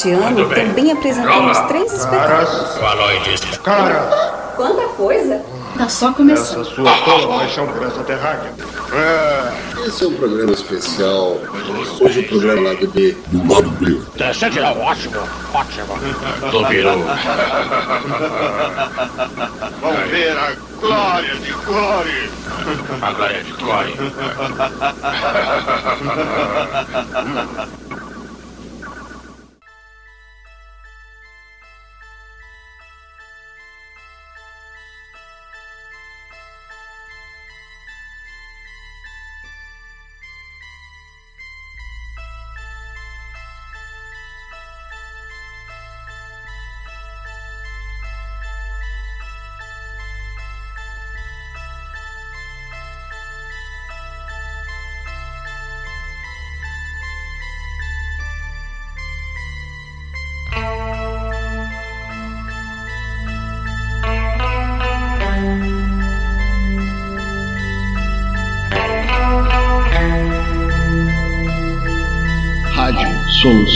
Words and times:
Este 0.00 0.12
ano 0.12 0.48
também 0.48 0.90
apresentamos 0.92 1.58
três 1.68 1.92
espetáculos. 1.92 3.58
Cara, 3.62 4.00
Quanta 4.56 4.88
coisa! 4.94 5.42
Tá 5.76 5.90
só 5.90 6.10
começando. 6.14 6.62
essa 6.62 6.74
sua 6.74 6.96
tola 7.04 7.38
paixão 7.38 7.66
por 7.66 7.86
essa 7.86 8.02
terráquea. 8.04 8.50
É, 8.94 9.52
Esse 9.86 10.04
é 10.04 10.06
um 10.06 10.14
programa 10.14 10.52
especial. 10.52 11.36
Hoje 12.00 12.20
o 12.20 12.28
programa 12.28 12.70
lá 12.70 12.74
do 12.76 12.88
B. 12.88 13.14
do 13.26 13.52
lado 13.52 13.68
B. 13.72 14.00
Sentinela, 14.32 14.78
ótimo, 14.78 15.20
ótimo. 15.52 15.98
Do 16.50 16.64
Biru. 16.64 17.04
vamos 19.82 20.10
ver 20.10 20.34
a 20.34 20.52
glória 20.80 21.34
de 21.34 21.52
Glória. 21.52 22.30
A 23.02 23.12
glória 23.12 23.44
de 23.44 23.52
Core. 23.52 23.94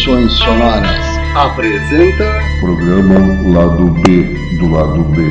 Soluções 0.05 0.33
Sonoras 0.35 1.19
apresenta 1.35 2.39
Programa 2.61 3.21
Lado 3.59 3.87
B 4.03 4.25
do 4.59 4.71
lado 4.71 5.03
B. 5.05 5.23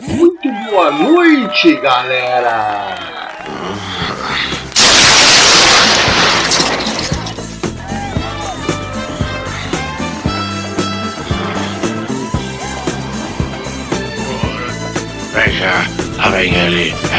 Muito 0.00 0.52
boa 0.68 0.90
noite, 0.90 1.76
galera! 1.76 2.11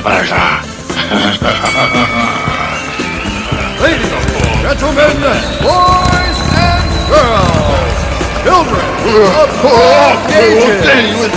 Ele. 0.04 0.10
É 0.10 0.10
para 0.10 0.24
já. 0.24 0.62
Gentlemen, 4.62 5.22
boys 5.62 6.40
and 6.56 6.86
girls, 7.08 7.96
children 8.44 8.86
of 9.40 9.66
all 9.66 10.16
ages, 10.32 11.34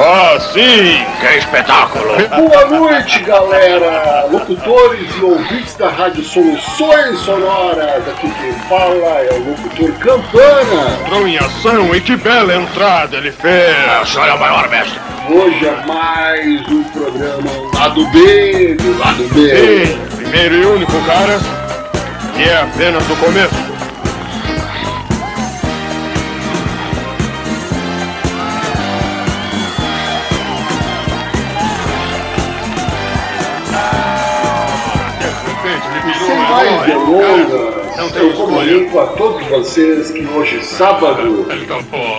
Ah, 0.00 0.38
sim! 0.52 1.07
Que 1.28 1.36
espetáculo. 1.36 2.16
Boa 2.26 2.64
noite, 2.66 3.18
galera! 3.20 4.26
Locutores 4.30 5.14
e 5.14 5.22
ouvintes 5.22 5.74
da 5.74 5.90
Rádio 5.90 6.24
Soluções 6.24 7.18
Sonoras. 7.18 8.08
Aqui 8.08 8.32
quem 8.40 8.52
fala 8.66 8.94
é 8.94 9.34
o 9.34 9.50
locutor 9.50 9.92
Campana. 9.98 10.98
Entrou 11.04 11.28
em 11.28 11.36
ação 11.36 11.94
e 11.94 12.00
que 12.00 12.16
bela 12.16 12.54
entrada 12.54 13.18
ele 13.18 13.30
fez! 13.30 13.76
O 14.02 14.06
senhor 14.06 14.26
é 14.26 14.32
o 14.32 14.40
maior 14.40 14.70
mestre. 14.70 14.98
Hoje 15.28 15.66
é 15.66 15.86
mais 15.86 16.66
um 16.68 16.82
programa 16.84 17.50
Lado 17.74 18.06
B 18.06 18.74
do 18.76 18.98
Lado 18.98 19.28
B. 19.34 19.86
Sim, 19.86 20.16
primeiro 20.16 20.54
e 20.54 20.64
único, 20.64 20.98
cara. 21.04 21.38
E 22.38 22.42
é 22.42 22.62
apenas 22.62 23.04
o 23.10 23.16
começo. 23.16 23.54
Eu 37.28 38.32
comunico 38.34 38.98
a 39.00 39.06
todos 39.08 39.46
vocês 39.48 40.10
que 40.10 40.24
hoje, 40.26 40.64
sábado, 40.64 41.46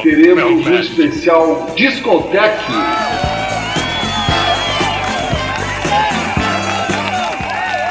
teremos 0.04 0.68
um 0.68 0.80
especial 0.80 1.68
discoteque. 1.76 2.74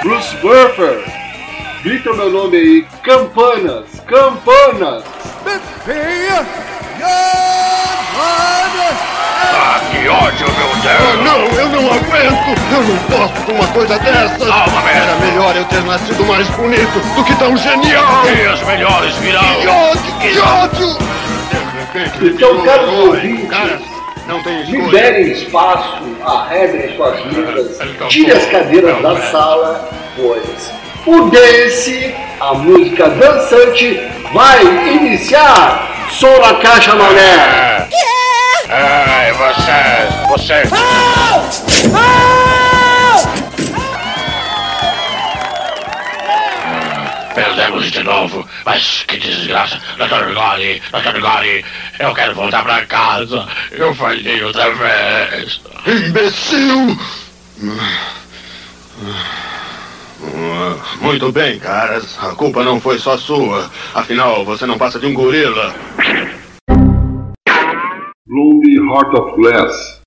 Bruce 0.02 0.36
Buffer, 0.36 1.04
grita 1.82 2.12
meu 2.12 2.30
nome 2.30 2.56
aí, 2.56 2.86
Campanas, 3.02 3.84
Campanas. 4.06 5.04
Ah, 9.60 9.80
que 9.90 10.08
ódio, 10.08 10.46
meu 10.46 10.68
Deus. 10.82 11.24
não, 11.24 11.38
eu 11.58 11.68
não 11.68 11.97
aguento! 12.08 12.58
Eu 12.72 12.82
não 12.82 12.98
posso 13.28 13.44
com 13.44 13.52
uma 13.52 13.66
coisa 13.68 13.98
dessas! 13.98 14.38
Calma, 14.48 14.90
Era 14.90 15.06
mestre. 15.14 15.26
melhor 15.26 15.56
eu 15.56 15.64
ter 15.66 15.82
nascido 15.84 16.24
mais 16.26 16.48
bonito 16.50 16.98
do 17.14 17.24
que 17.24 17.34
tão 17.36 17.56
genial! 17.56 18.22
E 18.26 18.48
os 18.48 18.62
melhores 18.62 19.14
virão. 19.16 19.40
Que 19.60 19.66
ódio, 19.68 20.12
que 20.20 20.38
ódio! 20.38 20.98
De 21.48 21.98
repente, 21.98 22.34
Então, 22.36 22.60
caros 22.64 22.88
ouvintes, 22.90 23.48
Cara, 23.48 23.78
não 24.26 24.42
tem 24.42 24.60
escolha. 24.62 24.82
Liberem 24.82 25.32
espaço, 25.32 26.02
arredem 26.24 26.96
suas 26.96 27.24
mesas, 27.26 27.78
tire 28.08 28.32
as 28.32 28.44
cadeiras 28.46 29.00
da 29.02 29.16
sala, 29.30 29.88
pois 30.16 30.70
o 31.06 31.30
dance, 31.30 32.14
a 32.40 32.52
música 32.54 33.08
dançante, 33.08 34.00
vai 34.32 34.62
iniciar! 34.88 35.86
Som 36.10 36.38
na 36.38 36.54
caixa, 36.54 36.94
mané! 36.94 37.86
Ai, 38.70 39.32
vocês, 39.32 40.28
vocês. 40.28 40.70
Perdemos 47.34 47.90
de 47.90 48.02
novo, 48.02 48.48
mas 48.64 49.04
que 49.06 49.16
desgraça. 49.16 49.80
Dr. 49.96 50.34
Gori, 50.34 50.82
Dr. 50.90 51.20
Gori, 51.20 51.64
eu 52.00 52.12
quero 52.14 52.34
voltar 52.34 52.62
pra 52.64 52.84
casa. 52.86 53.46
Eu 53.70 53.94
falhei 53.94 54.42
outra 54.42 54.72
vez. 54.74 55.60
Imbecil! 55.86 56.98
Muito 61.00 61.30
bem, 61.30 61.58
caras. 61.58 62.18
A 62.20 62.34
culpa 62.34 62.64
não 62.64 62.80
foi 62.80 62.98
só 62.98 63.16
sua. 63.16 63.70
Afinal, 63.94 64.44
você 64.44 64.66
não 64.66 64.76
passa 64.76 64.98
de 64.98 65.06
um 65.06 65.14
gorila. 65.14 65.74
Lonely 68.28 68.76
Heart 68.76 69.14
of 69.14 69.36
Glass. 69.36 69.97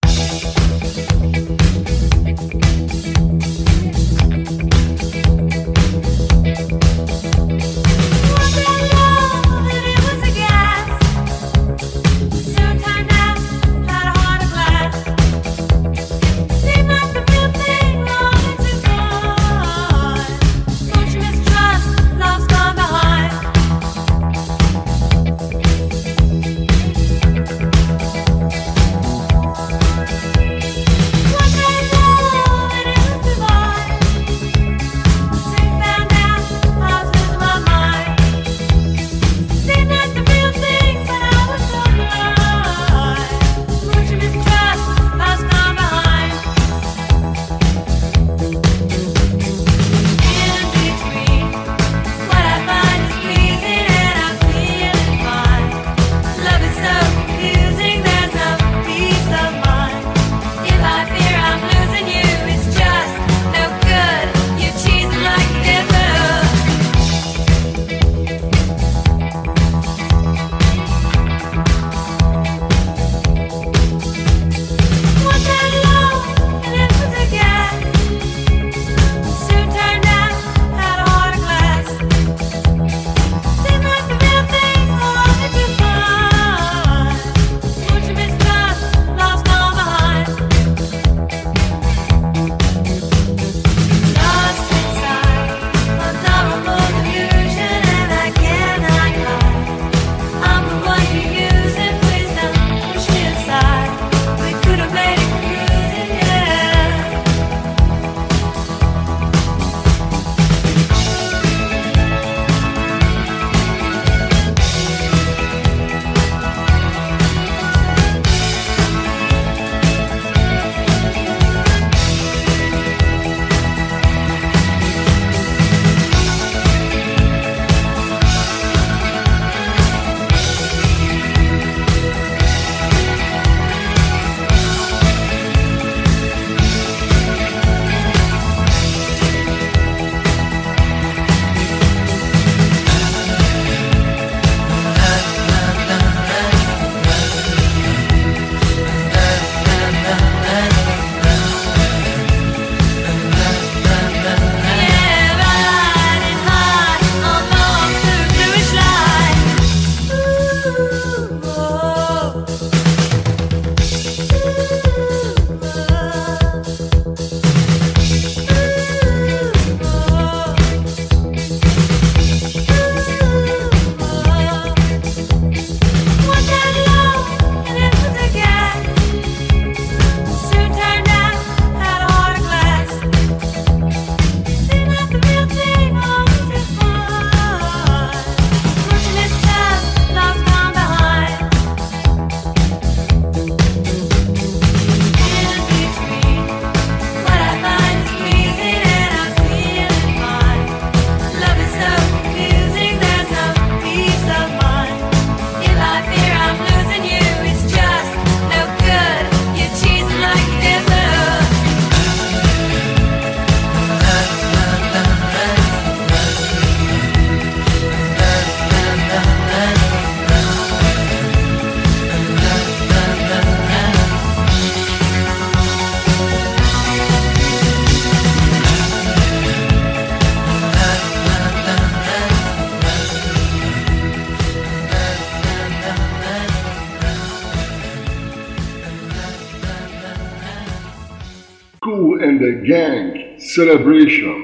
Celebration. 243.51 244.40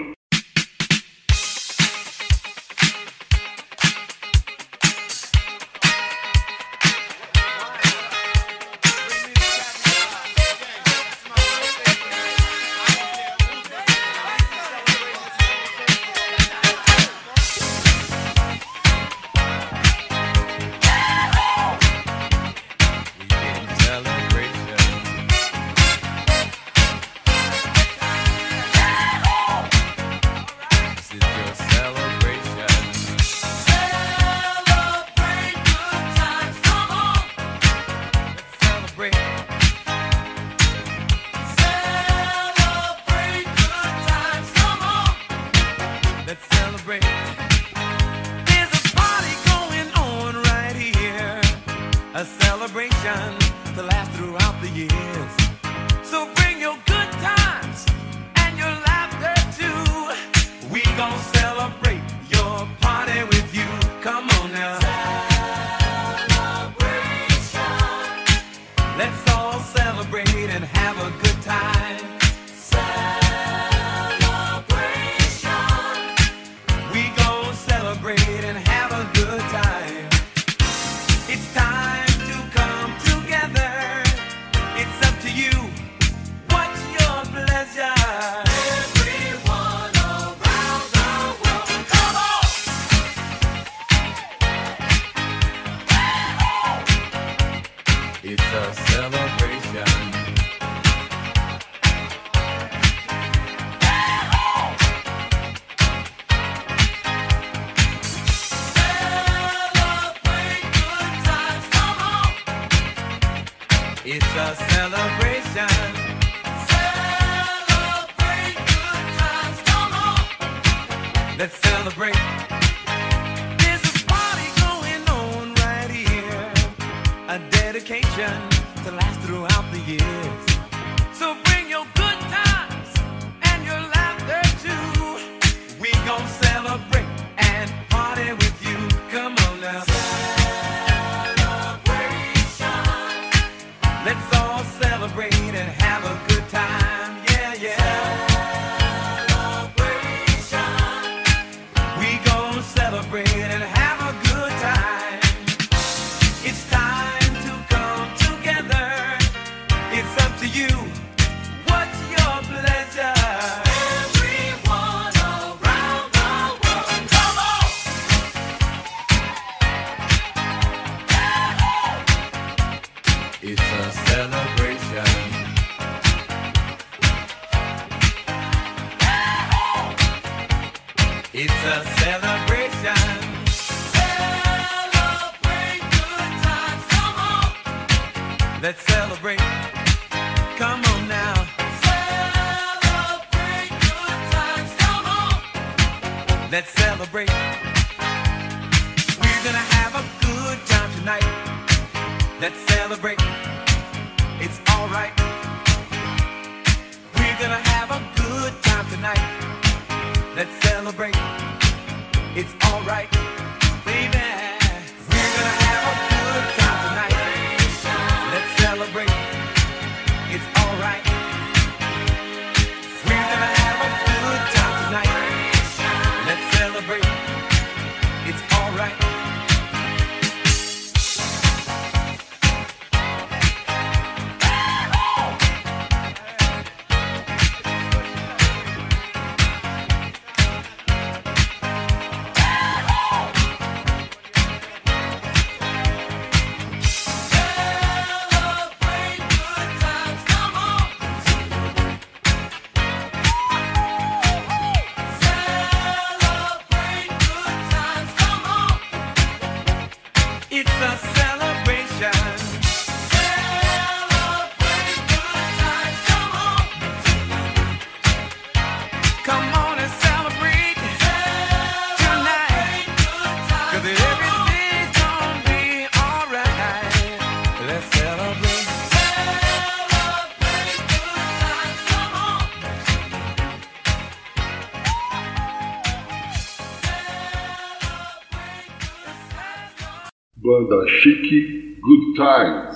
Banda 290.69 290.85
Chique 291.01 291.79
Good 291.81 292.17
Times. 292.17 292.66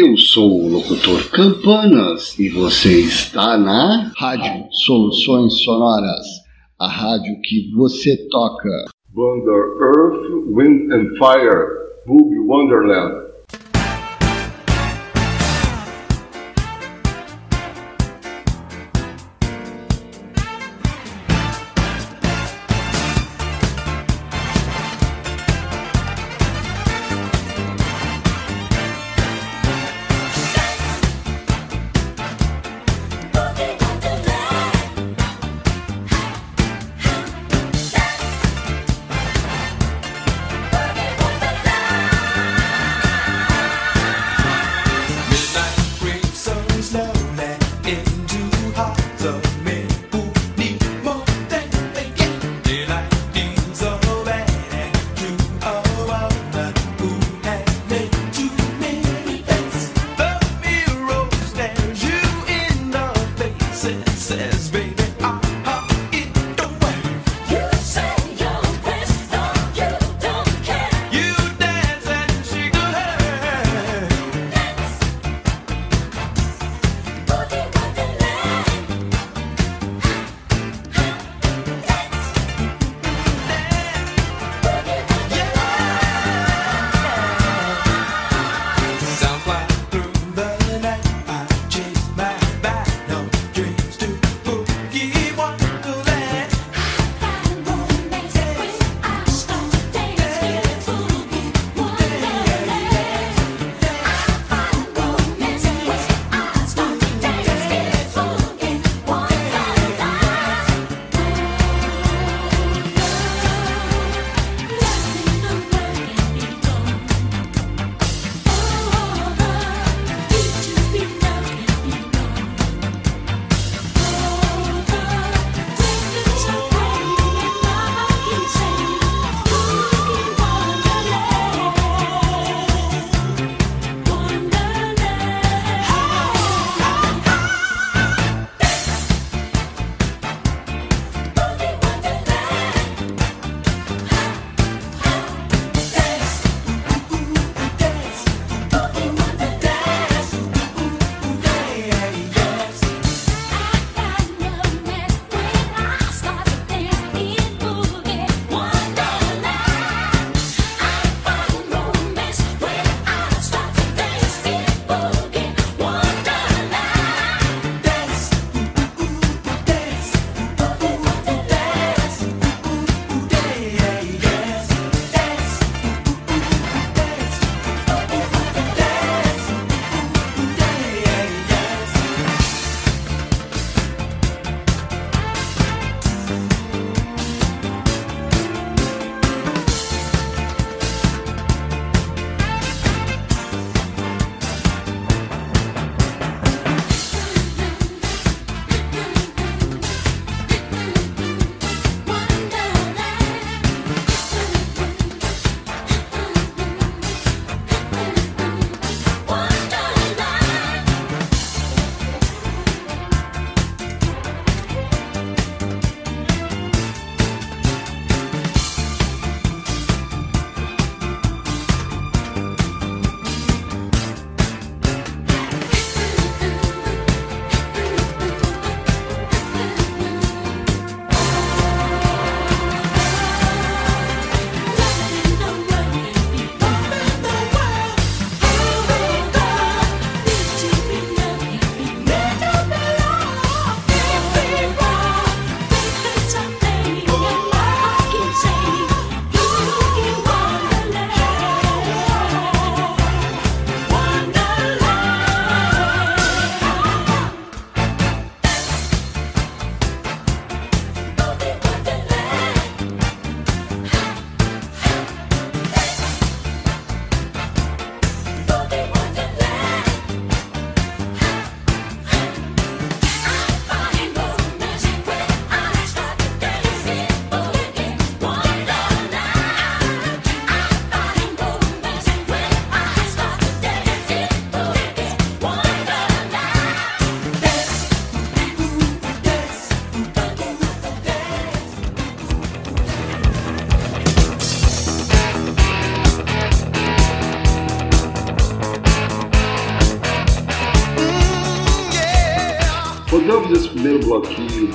Eu 0.00 0.16
sou 0.16 0.62
o 0.62 0.68
locutor 0.68 1.28
Campanas 1.32 2.38
e 2.38 2.48
você 2.48 3.00
está 3.00 3.58
na 3.58 4.12
Rádio 4.16 4.68
Soluções 4.70 5.64
Sonoras, 5.64 6.24
a 6.78 6.86
rádio 6.86 7.34
que 7.42 7.72
você 7.74 8.16
toca. 8.28 8.70
Banda 9.08 9.50
Earth, 9.50 10.54
Wind 10.54 10.92
and 10.92 11.18
Fire, 11.18 11.66
Boogie 12.06 12.38
Wonderland. 12.38 13.17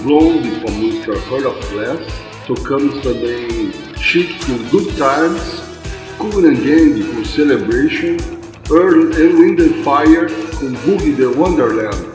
Blonde 0.04 0.52
com 0.62 0.72
música 0.72 1.13
Heart 1.13 1.46
of 1.46 1.74
Glass. 1.74 2.00
Tocamos 2.46 3.02
também 3.02 3.72
Chic 3.98 4.38
com 4.46 4.58
Good 4.70 4.92
Times, 4.96 5.63
Cool 6.18 6.46
and 6.46 6.56
Gang 6.56 7.04
com 7.04 7.24
Celebration, 7.24 8.18
Earl 8.70 9.12
and 9.13 9.38
Wind 9.39 9.60
and 9.62 9.84
Fire 9.84 10.28
com 10.60 10.72
Boogie 10.86 11.13
the 11.13 11.26
Wonderland. 11.26 12.12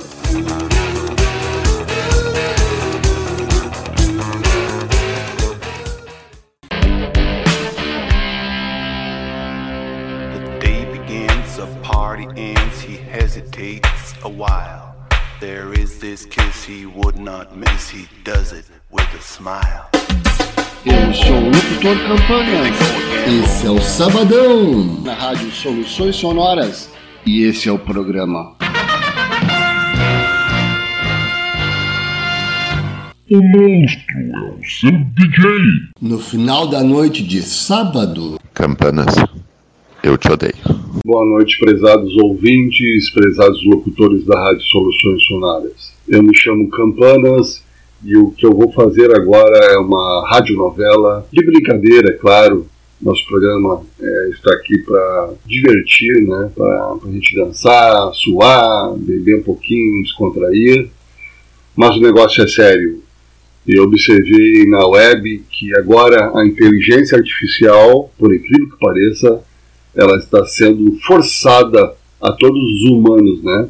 O 21.89 21.91
locutor 21.91 22.19
Campanhas, 22.19 22.77
Esse 23.45 23.67
é 23.67 23.71
o 23.71 23.81
Sabadão. 23.81 25.01
na 25.03 25.15
Rádio 25.15 25.51
Soluções 25.51 26.17
Sonoras, 26.17 26.91
e 27.25 27.45
esse 27.45 27.69
é 27.69 27.73
o 27.73 27.79
programa. 27.79 28.57
O 33.31 33.43
monstro 33.43 34.19
é 34.19 34.51
o 34.51 34.65
seu 34.65 34.91
DJ. 34.91 35.51
No 36.01 36.19
final 36.19 36.67
da 36.67 36.83
noite 36.83 37.23
de 37.23 37.41
sábado, 37.41 38.39
Campanas, 38.53 39.15
eu 40.03 40.19
te 40.19 40.31
odeio. 40.31 40.53
Boa 41.05 41.25
noite, 41.25 41.59
prezados 41.59 42.15
ouvintes, 42.23 43.11
prezados 43.13 43.65
locutores 43.67 44.25
da 44.27 44.39
Rádio 44.39 44.63
Soluções 44.63 45.25
Sonoras. 45.27 45.95
Eu 46.07 46.23
me 46.23 46.37
chamo 46.37 46.69
Campanas 46.69 47.63
e 48.05 48.17
o 48.17 48.31
que 48.31 48.47
eu 48.47 48.55
vou 48.55 48.71
fazer 48.73 49.15
agora 49.15 49.59
é 49.73 49.79
uma 49.79 50.29
radionovela 50.29 51.27
de 51.33 51.45
brincadeira, 51.45 52.11
é 52.11 52.17
claro. 52.17 52.67
Nosso 53.01 53.25
programa 53.29 53.83
é, 54.01 54.29
está 54.31 54.53
aqui 54.55 54.79
para 54.79 55.31
divertir, 55.47 56.27
né? 56.27 56.51
para 56.55 56.97
a 57.05 57.13
gente 57.13 57.37
dançar, 57.37 58.13
suar, 58.13 58.93
beber 58.97 59.37
um 59.37 59.43
pouquinho, 59.43 60.03
descontrair. 60.03 60.91
Mas 61.77 61.97
o 61.97 62.01
negócio 62.01 62.43
é 62.43 62.49
sério. 62.49 63.01
Eu 63.67 63.85
observei 63.85 64.67
na 64.67 64.85
web 64.87 65.45
que 65.51 65.77
agora 65.77 66.33
a 66.37 66.45
inteligência 66.45 67.19
artificial, 67.19 68.11
por 68.19 68.35
incrível 68.35 68.71
que 68.71 68.81
pareça, 68.81 69.45
ela 69.95 70.17
está 70.17 70.45
sendo 70.47 70.99
forçada 71.07 71.95
a 72.21 72.33
todos 72.33 72.61
os 72.61 72.91
humanos, 72.91 73.43
né? 73.45 73.69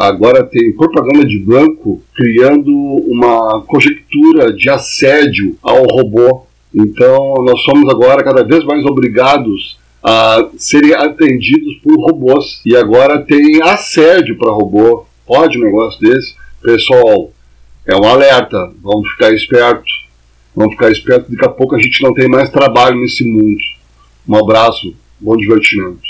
Agora 0.00 0.42
tem 0.44 0.72
propaganda 0.72 1.26
de 1.26 1.38
banco 1.40 2.02
criando 2.14 2.72
uma 2.72 3.60
conjectura 3.66 4.50
de 4.50 4.70
assédio 4.70 5.58
ao 5.62 5.84
robô. 5.84 6.46
Então 6.74 7.34
nós 7.44 7.60
somos 7.60 7.86
agora 7.90 8.24
cada 8.24 8.42
vez 8.42 8.64
mais 8.64 8.82
obrigados 8.86 9.78
a 10.02 10.48
serem 10.56 10.94
atendidos 10.94 11.74
por 11.84 12.00
robôs. 12.00 12.62
E 12.64 12.74
agora 12.74 13.20
tem 13.20 13.60
assédio 13.62 14.38
para 14.38 14.50
robô. 14.50 15.04
Pode 15.26 15.58
um 15.58 15.64
negócio 15.64 16.00
desse? 16.00 16.34
Pessoal, 16.62 17.30
é 17.86 17.94
um 17.94 18.04
alerta. 18.04 18.72
Vamos 18.82 19.06
ficar 19.10 19.34
espertos. 19.34 20.08
Vamos 20.56 20.72
ficar 20.76 20.90
espertos. 20.90 21.30
Daqui 21.30 21.44
a 21.44 21.50
pouco 21.50 21.76
a 21.76 21.78
gente 21.78 22.02
não 22.02 22.14
tem 22.14 22.26
mais 22.26 22.48
trabalho 22.48 22.98
nesse 22.98 23.22
mundo. 23.22 23.60
Um 24.26 24.34
abraço. 24.34 24.94
Bom 25.20 25.36
divertimento. 25.36 26.09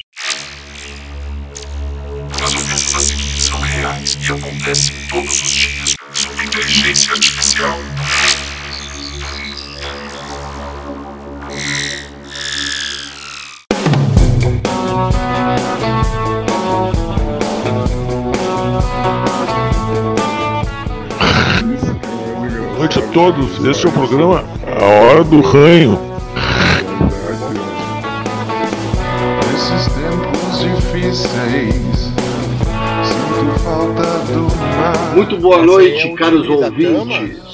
Reais 4.30 4.32
e 4.32 4.32
acontecem 4.32 4.96
todos 5.08 5.42
os 5.42 5.50
dias 5.50 5.96
sob 6.12 6.44
inteligência 6.44 7.12
artificial. 7.12 7.78
Boa 22.62 22.78
noite 22.78 22.98
a 22.98 23.02
todos. 23.12 23.64
Esse 23.64 23.86
é 23.86 23.88
o 23.88 23.92
programa 23.92 24.44
A 24.66 24.84
Hora 24.84 25.24
do 25.24 25.40
Ranho. 25.40 25.98
Nesses 29.52 29.92
tempos 29.92 30.60
difíceis, 30.60 31.79
Muito 35.14 35.36
boa 35.36 35.62
noite, 35.62 36.08
caros 36.14 36.48
ouvintes. 36.48 37.50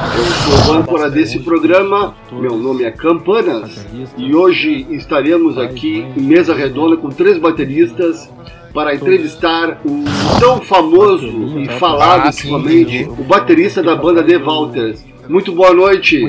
Eu 0.00 0.64
sou 0.64 0.74
o 0.74 0.78
âncora 0.78 1.10
desse 1.10 1.38
programa, 1.40 2.14
meu 2.32 2.56
nome 2.56 2.84
é 2.84 2.90
Campanas 2.90 3.86
e 4.16 4.34
hoje 4.34 4.86
estaremos 4.90 5.58
aqui 5.58 6.06
em 6.16 6.22
mesa 6.22 6.54
redonda 6.54 6.96
com 6.96 7.10
três 7.10 7.36
bateristas 7.38 8.32
para 8.72 8.94
entrevistar 8.94 9.78
o 9.84 10.04
tão 10.40 10.60
famoso 10.62 11.58
e 11.58 11.68
falado 11.78 12.26
ultimamente, 12.26 13.04
o 13.04 13.24
baterista 13.24 13.82
da 13.82 13.94
banda 13.94 14.22
The 14.22 14.38
Walters. 14.38 15.04
Muito 15.30 15.52
boa 15.52 15.72
noite. 15.72 16.20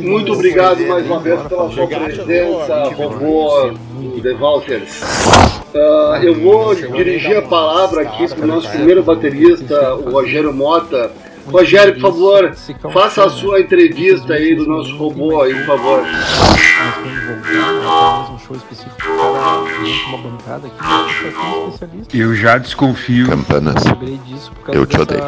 Muito 0.00 0.32
obrigado 0.32 0.86
mais 0.86 1.04
uma 1.06 1.18
vez 1.18 1.42
pela 1.42 1.68
sua 1.72 1.88
presença, 1.88 2.90
do 2.96 4.20
The 4.22 4.32
Walters. 4.34 5.00
Ah, 5.74 6.20
eu 6.22 6.34
vou 6.36 6.72
dirigir 6.72 7.36
a 7.36 7.42
palavra 7.42 8.02
aqui 8.02 8.28
para 8.32 8.44
o 8.44 8.46
nosso 8.46 8.70
primeiro 8.70 9.02
baterista, 9.02 9.96
o 9.96 10.10
Rogério 10.10 10.54
Mota. 10.54 11.10
Rogério, 11.46 11.94
por 11.94 12.12
favor, 12.12 12.54
faça 12.92 13.24
a 13.24 13.30
sua 13.30 13.60
entrevista 13.60 14.34
aí 14.34 14.54
do 14.54 14.66
nosso 14.66 14.96
robô 14.96 15.42
aí, 15.42 15.54
por 15.54 15.66
favor. 15.66 16.02
Eu 22.12 22.34
já 22.34 22.58
desconfio. 22.58 23.26
Campanas, 23.28 23.82
eu 24.68 24.86
te 24.86 25.00
odeio. 25.00 25.22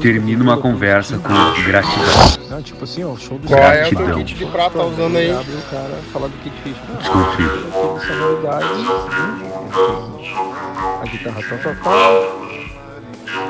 Termino 0.00 0.42
uma 0.42 0.56
conversa 0.56 1.18
com 1.18 1.62
gratidão. 1.64 2.44
Não, 2.50 2.62
tipo 2.62 2.84
assim, 2.84 3.04
ó, 3.04 3.08
o 3.10 3.16
show 3.18 3.38
do 3.38 3.48
Qual 3.48 3.60
é 3.60 3.88
o 3.88 4.14
kit 4.16 4.34
de 4.34 4.46
prata 4.46 4.64
prata 4.74 4.86
usando 4.86 5.16
aí? 5.16 5.30
Abre 5.30 5.52
o 5.52 5.62
cara 5.70 5.98
falar 6.12 6.28
do 6.28 6.36
kit 6.38 6.54
fish. 6.62 6.76
Desconfio. 6.98 7.50
Sonoridade. 8.06 8.66
A 11.00 11.04
guitarra 11.04 11.42
tá 11.42 11.56
total. 11.56 12.53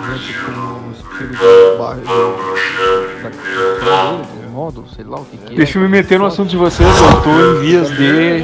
Junto 0.04 0.34
com 0.44 0.92
estilo 0.92 1.78
bairro 1.78 2.04
da 3.84 4.44
modo, 4.54 4.84
sei 4.94 5.04
lá 5.04 5.18
o 5.18 5.24
que 5.24 5.36
que 5.36 5.52
é. 5.52 5.56
Deixa 5.56 5.78
eu 5.78 5.82
me 5.82 5.88
meter 5.88 6.18
no 6.18 6.26
assunto 6.26 6.50
de 6.50 6.56
vocês, 6.56 6.88
eu 6.88 7.22
tô 7.22 7.30
em 7.30 7.60
vias 7.60 7.90
de. 7.90 8.42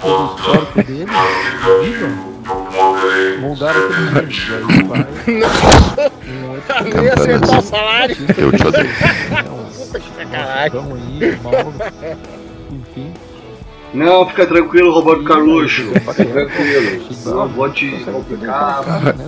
Todo 0.00 0.32
o 0.32 0.36
histórico 0.36 0.82
dele. 0.82 1.06
Moldaram 3.40 3.80
aquele. 3.86 4.32
E 4.32 4.54
aí 4.54 4.82
vai. 4.84 5.06
Nem 6.84 7.08
acertar 7.10 7.58
o 7.58 7.62
salário. 7.62 8.16
Eu 8.36 8.52
te 8.52 8.66
odeio. 8.66 8.88
Então 10.66 10.94
aí, 10.94 11.38
Mauro. 11.42 11.74
Enfim. 12.70 13.12
Não, 13.94 14.26
fica 14.28 14.46
tranquilo, 14.46 14.92
Roberto 14.92 15.24
Carluxo. 15.24 15.82
Fica 15.94 16.24
tranquilo. 16.24 17.02
Não 17.24 17.48
vou 17.48 17.70
te 17.70 17.90
complicar. 18.04 18.80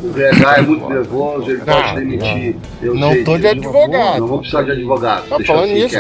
O 0.02 0.12
VH 0.12 0.58
é 0.58 0.62
muito 0.62 0.88
nervoso, 0.88 1.50
ele 1.50 1.60
pode 1.60 1.94
demitir. 1.94 2.56
Eu 2.82 2.94
Não 2.94 3.12
sei 3.12 3.24
tô 3.24 3.38
de 3.38 3.46
advogado. 3.46 4.20
Não 4.20 4.26
vou 4.26 4.38
precisar 4.38 4.62
de 4.62 4.70
advogado. 4.72 5.28
Tá 5.28 5.36
Deixa 5.38 5.52
falando 5.52 5.70
nisso, 5.70 5.96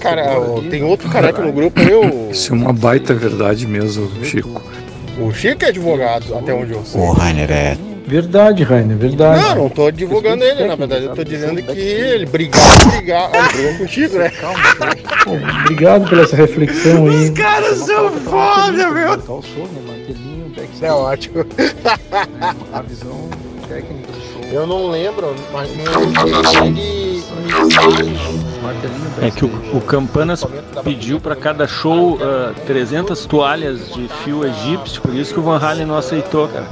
cara, 0.00 0.26
tem 0.70 0.84
outro 0.84 1.08
careca 1.10 1.42
no 1.42 1.52
grupo 1.52 1.80
aí, 1.80 1.94
o, 1.94 2.30
Isso 2.30 2.52
é 2.52 2.56
uma 2.56 2.72
baita 2.72 3.12
verdade 3.14 3.66
mesmo, 3.66 4.08
Chico. 4.24 4.62
o 5.18 5.32
Chico 5.32 5.64
é 5.64 5.68
advogado, 5.68 6.34
até 6.36 6.54
onde 6.54 6.72
eu 6.72 6.84
sei. 6.84 7.00
O 7.00 7.12
Rainer 7.12 7.50
é. 7.50 7.76
Verdade, 8.06 8.62
Rainer, 8.62 8.96
verdade. 8.96 9.42
Não, 9.42 9.54
não 9.64 9.68
tô 9.68 9.86
advogando 9.86 10.44
ele, 10.44 10.64
na 10.64 10.76
verdade, 10.76 11.06
eu 11.06 11.14
tô 11.14 11.24
dizendo 11.24 11.60
que 11.60 11.78
ele 11.78 12.24
brigava, 12.24 12.86
brigava, 12.92 13.32
ah, 13.36 13.48
brigou 13.52 13.78
contigo, 13.78 14.18
né? 14.18 14.32
Obrigado 15.26 16.08
pela 16.08 16.22
essa 16.22 16.36
reflexão 16.36 17.08
aí. 17.08 17.32
caras 17.32 17.78
são 17.78 18.12
foda, 18.12 18.90
meu! 18.92 19.18
Total 19.18 19.42
som, 19.42 19.66
né? 19.72 19.80
Martelinho, 19.88 20.48
backstage. 20.50 20.84
É 20.84 20.92
ótimo. 20.92 21.46
A 22.72 22.82
visão 22.82 23.28
técnica 23.68 24.12
do 24.12 24.20
show. 24.20 24.42
Eu 24.52 24.66
não 24.68 24.88
lembro, 24.88 25.34
mas 25.52 25.68
não 25.76 25.84
consegue 25.84 27.24
Martelinho, 28.62 29.10
É 29.20 29.30
que 29.32 29.44
o, 29.44 29.76
o 29.76 29.80
Campanas 29.80 30.44
pediu 30.84 31.20
para 31.20 31.34
cada 31.34 31.66
show 31.66 32.18
ah, 32.22 32.54
300 32.68 33.26
toalhas 33.26 33.92
de 33.92 34.08
fio 34.22 34.44
egípcio, 34.44 35.02
por 35.02 35.12
isso 35.12 35.34
que 35.34 35.40
o 35.40 35.42
Van 35.42 35.58
Halen 35.58 35.86
não 35.86 35.96
aceitou, 35.96 36.46
cara. 36.46 36.66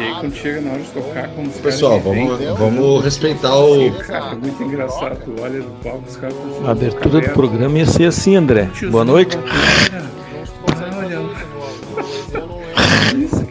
E 0.00 0.02
aí 0.02 0.14
quando 0.18 0.34
chega 0.34 0.62
na 0.62 0.72
hora 0.72 0.80
de 0.80 0.88
tocar, 0.88 1.28
como 1.28 1.46
os 1.46 1.56
Pessoal, 1.56 2.00
vamos, 2.00 2.40
vamos 2.58 3.04
respeitar 3.04 3.54
o. 3.54 3.92
Cara, 3.98 4.34
muito 4.34 4.62
engraçado. 4.62 5.18
Tu 5.22 5.42
olha 5.42 5.58
no 5.58 5.70
palco, 5.84 6.04
os 6.08 6.16
caras 6.16 6.34
estão 6.34 6.66
A 6.66 6.70
abertura 6.70 7.20
do 7.20 7.34
programa 7.34 7.78
ia 7.78 7.84
ser 7.84 8.06
assim, 8.06 8.34
André. 8.34 8.70
Boa 8.90 9.04
noite. 9.04 9.36
Né? 9.36 9.44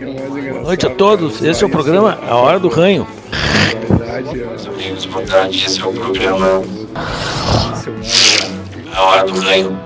É 0.01 0.51
boa 0.51 0.63
noite 0.63 0.87
a 0.87 0.89
todos. 0.89 1.43
Esse 1.43 1.63
é 1.63 1.67
o 1.67 1.69
programa 1.69 2.17
A 2.27 2.35
Hora 2.35 2.59
do 2.59 2.67
Ranho. 2.67 3.05
Meus 4.33 4.67
amigos, 4.67 5.05
boa 5.05 5.23
tarde. 5.23 5.65
Esse 5.67 5.79
é 5.79 5.85
o 5.85 5.93
programa. 5.93 6.63
A 8.95 9.03
Hora 9.03 9.23
do 9.23 9.39
Ranho 9.39 9.79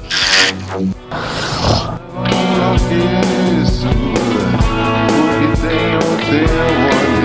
teu 6.33 6.41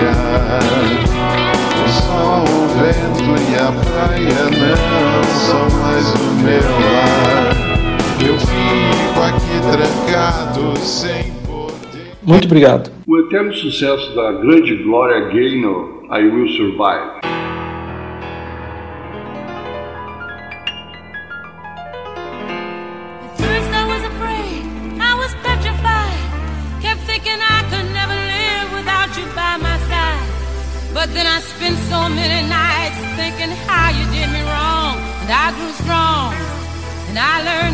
olhar. 0.05 0.59
O 1.73 1.89
sol, 1.89 2.43
o 2.43 2.67
vento 2.77 3.31
e 3.49 3.55
a 3.55 3.71
praia 3.71 4.43
não 4.51 5.23
são 5.23 5.65
mais 5.81 6.05
o 6.13 6.17
meu 6.43 6.67
lar. 6.93 7.55
Eu 8.25 8.37
fico 8.37 9.19
aqui 9.21 9.57
trancado 9.71 10.77
sem 10.77 11.31
poder. 11.45 12.13
Muito 12.21 12.45
obrigado. 12.45 12.91
O 13.07 13.17
eterno 13.17 13.53
sucesso 13.53 14.15
da 14.15 14.31
grande 14.33 14.75
Gloria 14.83 15.21
Gaynor, 15.21 16.03
I 16.11 16.27
Will 16.27 16.47
Survive. 16.49 17.19
I 37.21 37.43
learned. 37.43 37.68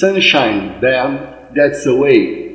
sunshine, 0.00 0.80
then 0.80 1.28
that's 1.54 1.84
the 1.84 1.94
way. 1.94 2.49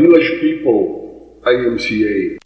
village 0.00 0.40
people 0.40 1.38
IMCA 1.44 2.39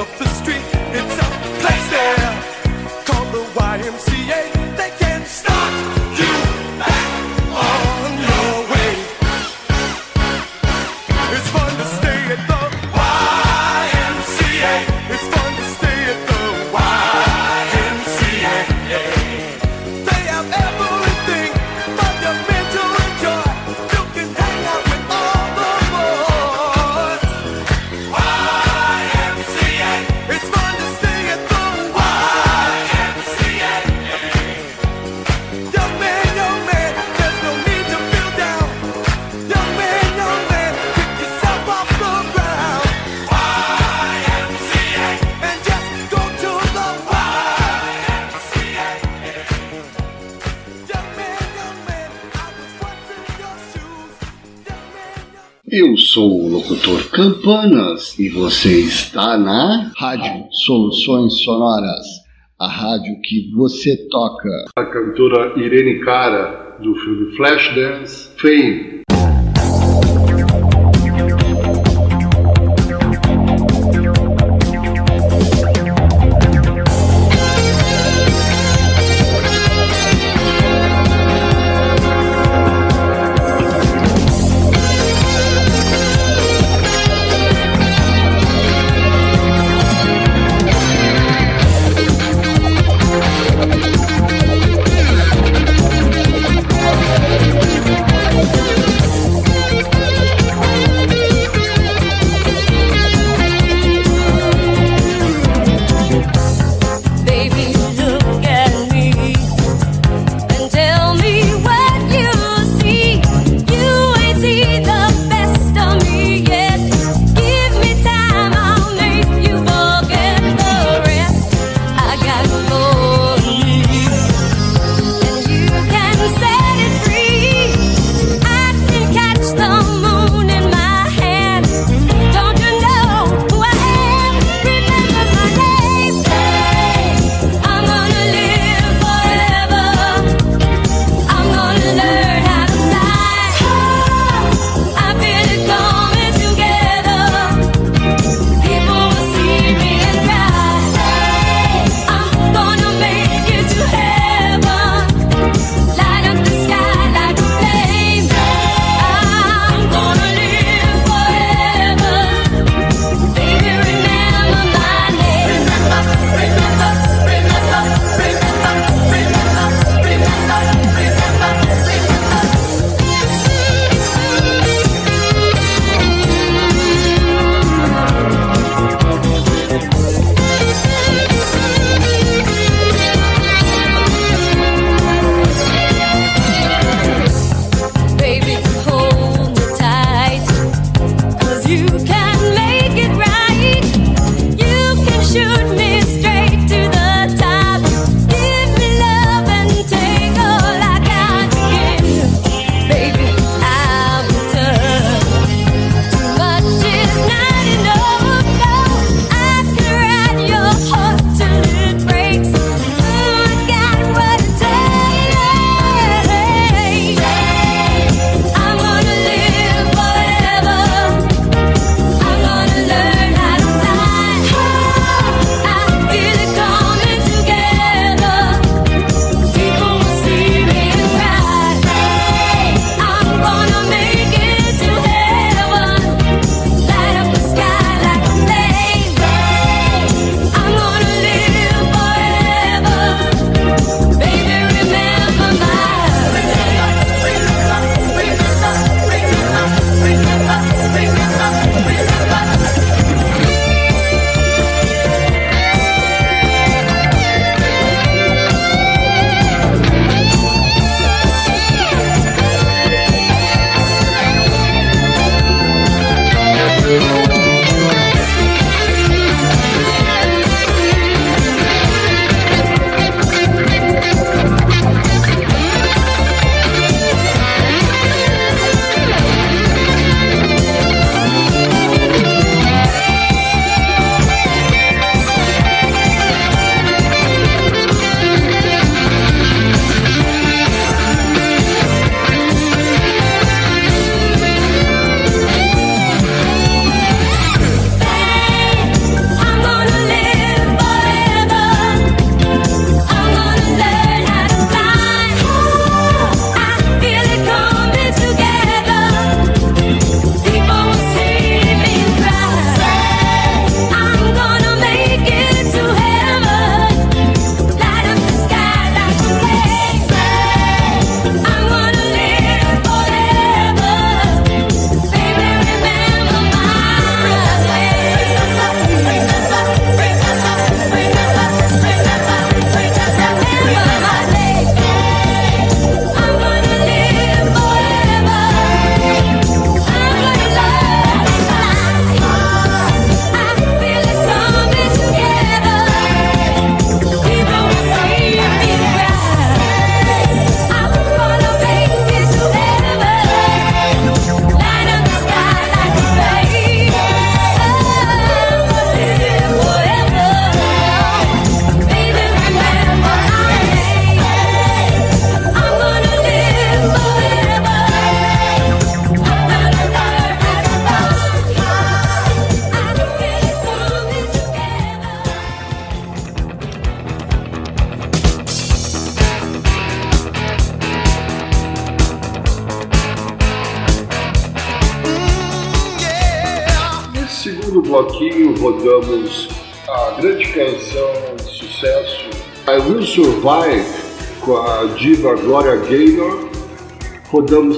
up 0.00 0.18
the 0.18 0.26
street. 0.28 0.57
locutor 56.68 57.10
Campanas 57.10 58.18
e 58.18 58.28
você 58.28 58.80
está 58.80 59.38
na 59.38 59.90
Rádio 59.96 60.48
Soluções 60.50 61.42
Sonoras, 61.42 62.04
a 62.60 62.68
rádio 62.68 63.18
que 63.22 63.50
você 63.54 63.96
toca. 64.10 64.50
A 64.76 64.84
cantora 64.84 65.58
Irene 65.58 66.04
Cara, 66.04 66.76
do 66.78 66.94
filme 66.94 67.34
Flashdance, 67.36 68.28
Fame, 68.36 68.97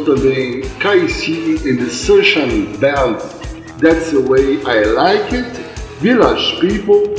Também 0.04 0.62
KC 0.80 1.60
and 1.64 1.78
the 1.78 1.90
Sunshine 1.90 2.76
Band 2.78 3.18
That's 3.80 4.10
the 4.10 4.20
Way 4.20 4.60
I 4.66 4.84
Like 4.84 5.34
It, 5.34 5.60
Village 6.00 6.60
People, 6.60 7.14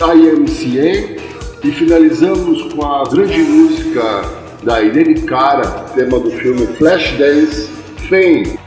IMCA 0.00 1.16
e 1.62 1.72
finalizamos 1.72 2.72
com 2.72 2.84
a 2.84 3.04
grande 3.04 3.38
música 3.40 4.24
da 4.62 4.82
Irene 4.82 5.20
Cara, 5.22 5.66
tema 5.94 6.18
do 6.18 6.30
filme 6.30 6.66
Flashdance, 6.78 7.68
Fame. 8.08 8.65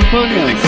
Locutor 0.00 0.28
Campanhas. 0.28 0.58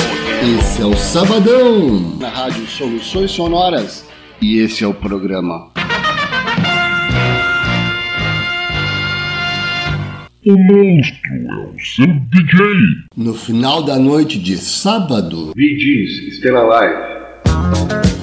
Esse 0.58 0.82
é 0.82 0.86
o 0.86 0.94
Sabadão. 0.94 2.18
Na 2.18 2.28
Rádio 2.28 2.66
Soluções 2.66 3.30
Sonoras. 3.30 4.06
E 4.40 4.58
esse 4.58 4.84
é 4.84 4.86
o 4.86 4.94
programa. 4.94 5.70
O 10.44 10.58
monstro 10.58 11.30
é 11.34 11.66
o 11.66 11.74
seu 11.78 12.06
DJ. 12.06 12.66
No 13.16 13.34
final 13.34 13.82
da 13.82 13.98
noite 13.98 14.38
de 14.38 14.56
sábado. 14.56 15.52
VGs, 15.56 16.36
Still 16.36 16.58
Alive. 16.58 18.21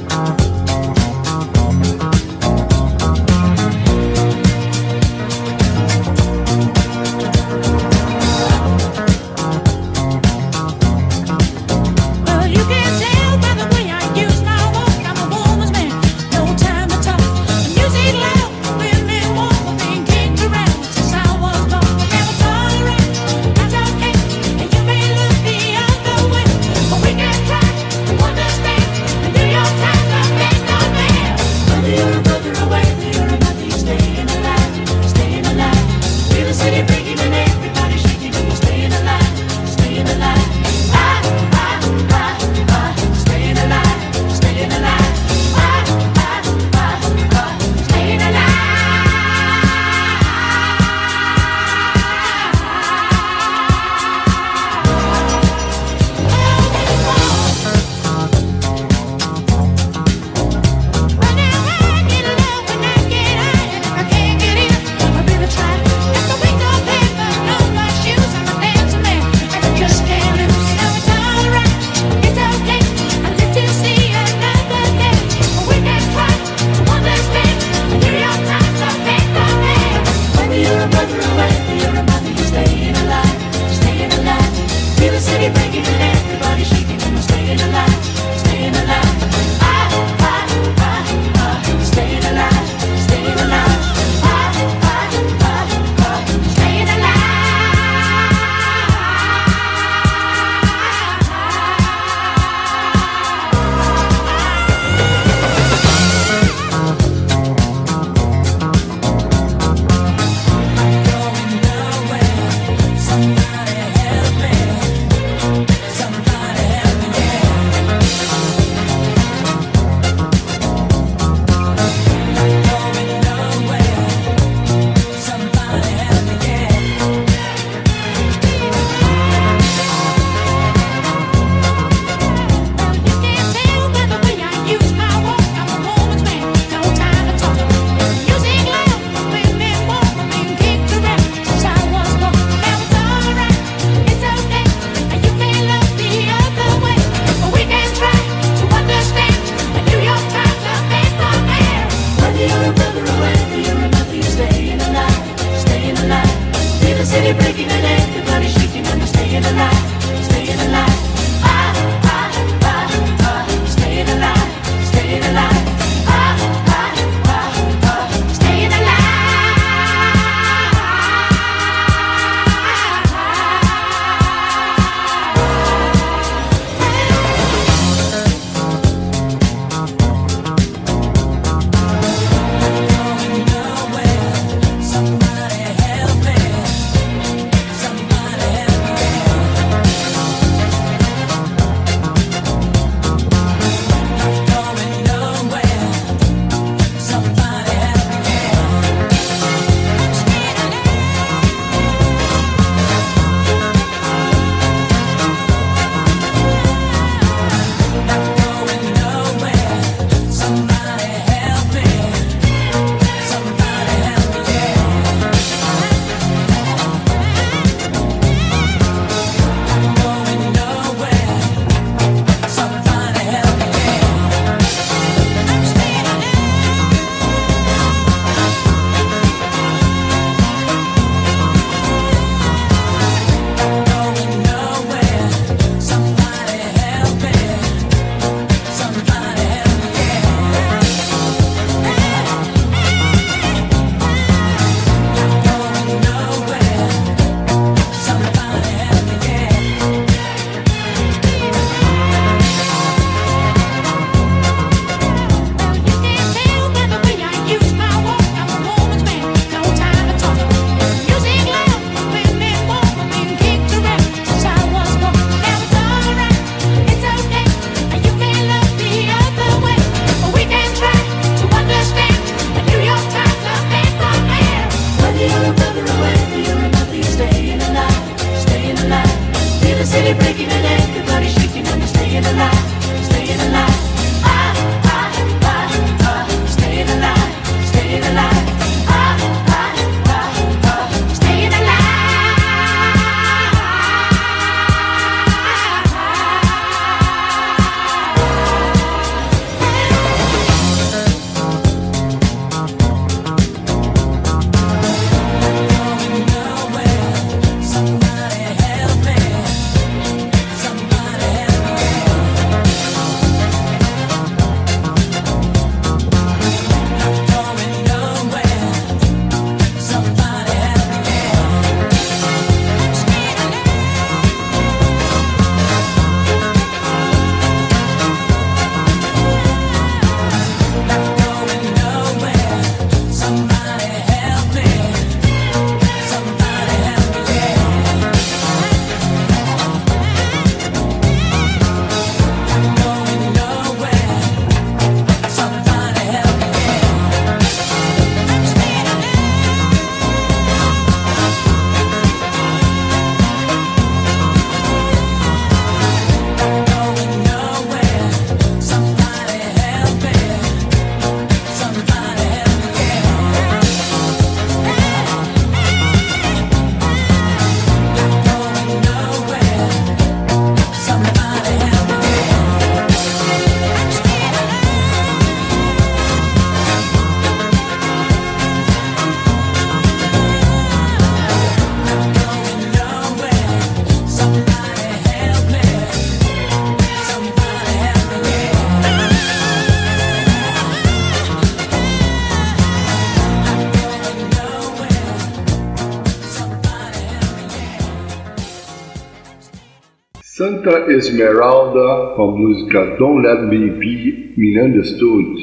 Santa 400.40 400.90
Esmeralda, 400.90 402.16
com 402.16 402.24
a 402.24 402.38
música 402.38 402.96
Don't 402.98 403.28
Let 403.28 403.42
Me 403.50 403.72
Be 403.72 404.36
Misunderstood. 404.38 405.39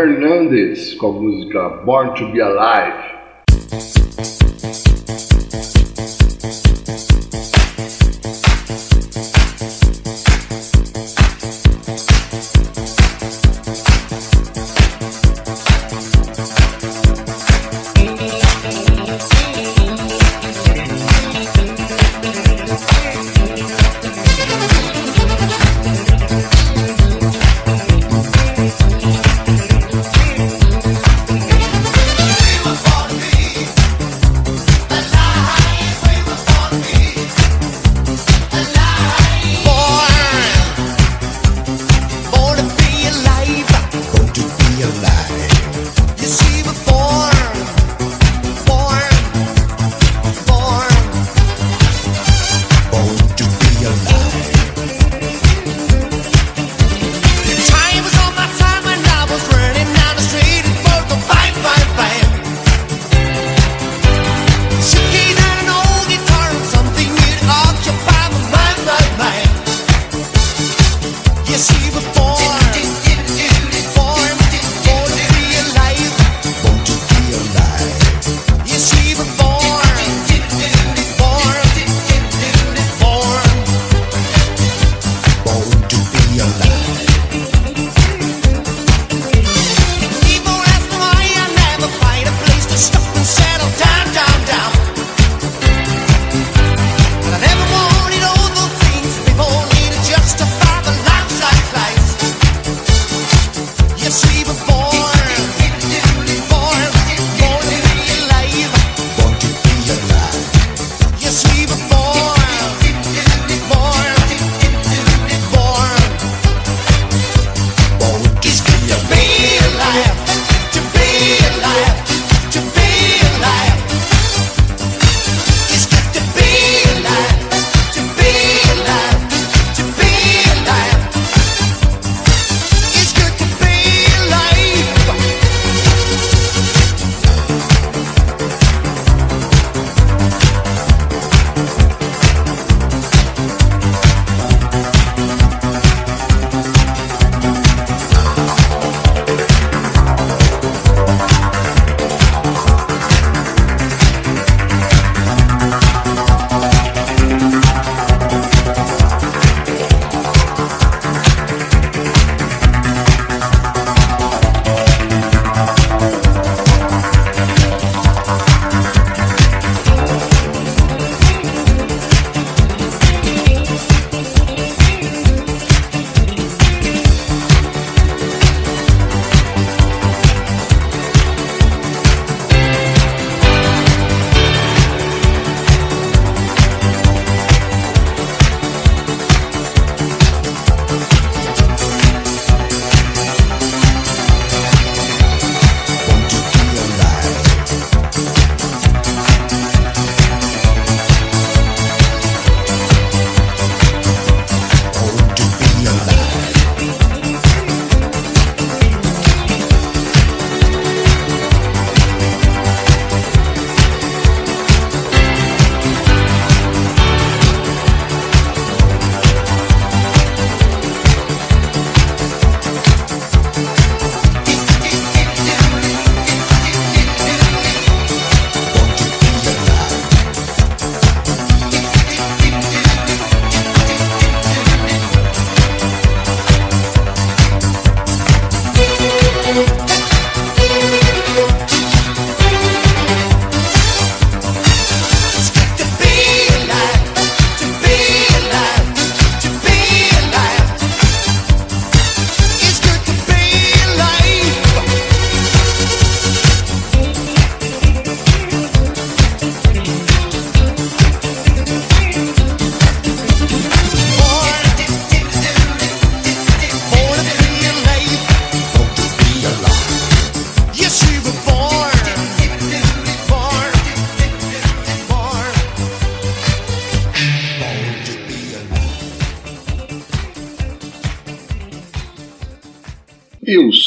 Hernandez 0.00 0.94
com 0.94 1.08
a 1.08 1.12
música 1.12 1.68
Born 1.84 2.14
to 2.14 2.32
Be 2.32 2.40
Alive. 2.40 2.99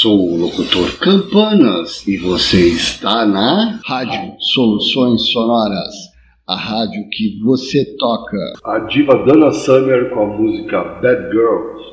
Sou 0.04 0.34
o 0.34 0.38
locutor 0.38 0.99
Campanas 0.99 2.06
e 2.06 2.18
você 2.18 2.72
está 2.72 3.26
na 3.26 3.80
Rádio 3.86 4.36
Soluções 4.38 5.32
Sonoras, 5.32 5.95
a 6.45 6.58
rádio 6.58 7.08
que 7.10 7.39
você 7.41 7.86
toca. 7.97 8.38
A 8.66 8.80
diva 8.80 9.24
Dana 9.24 9.54
Summer 9.54 10.10
com 10.10 10.24
a 10.24 10.28
música 10.28 10.84
Bad 11.01 11.32
Girls. 11.32 11.93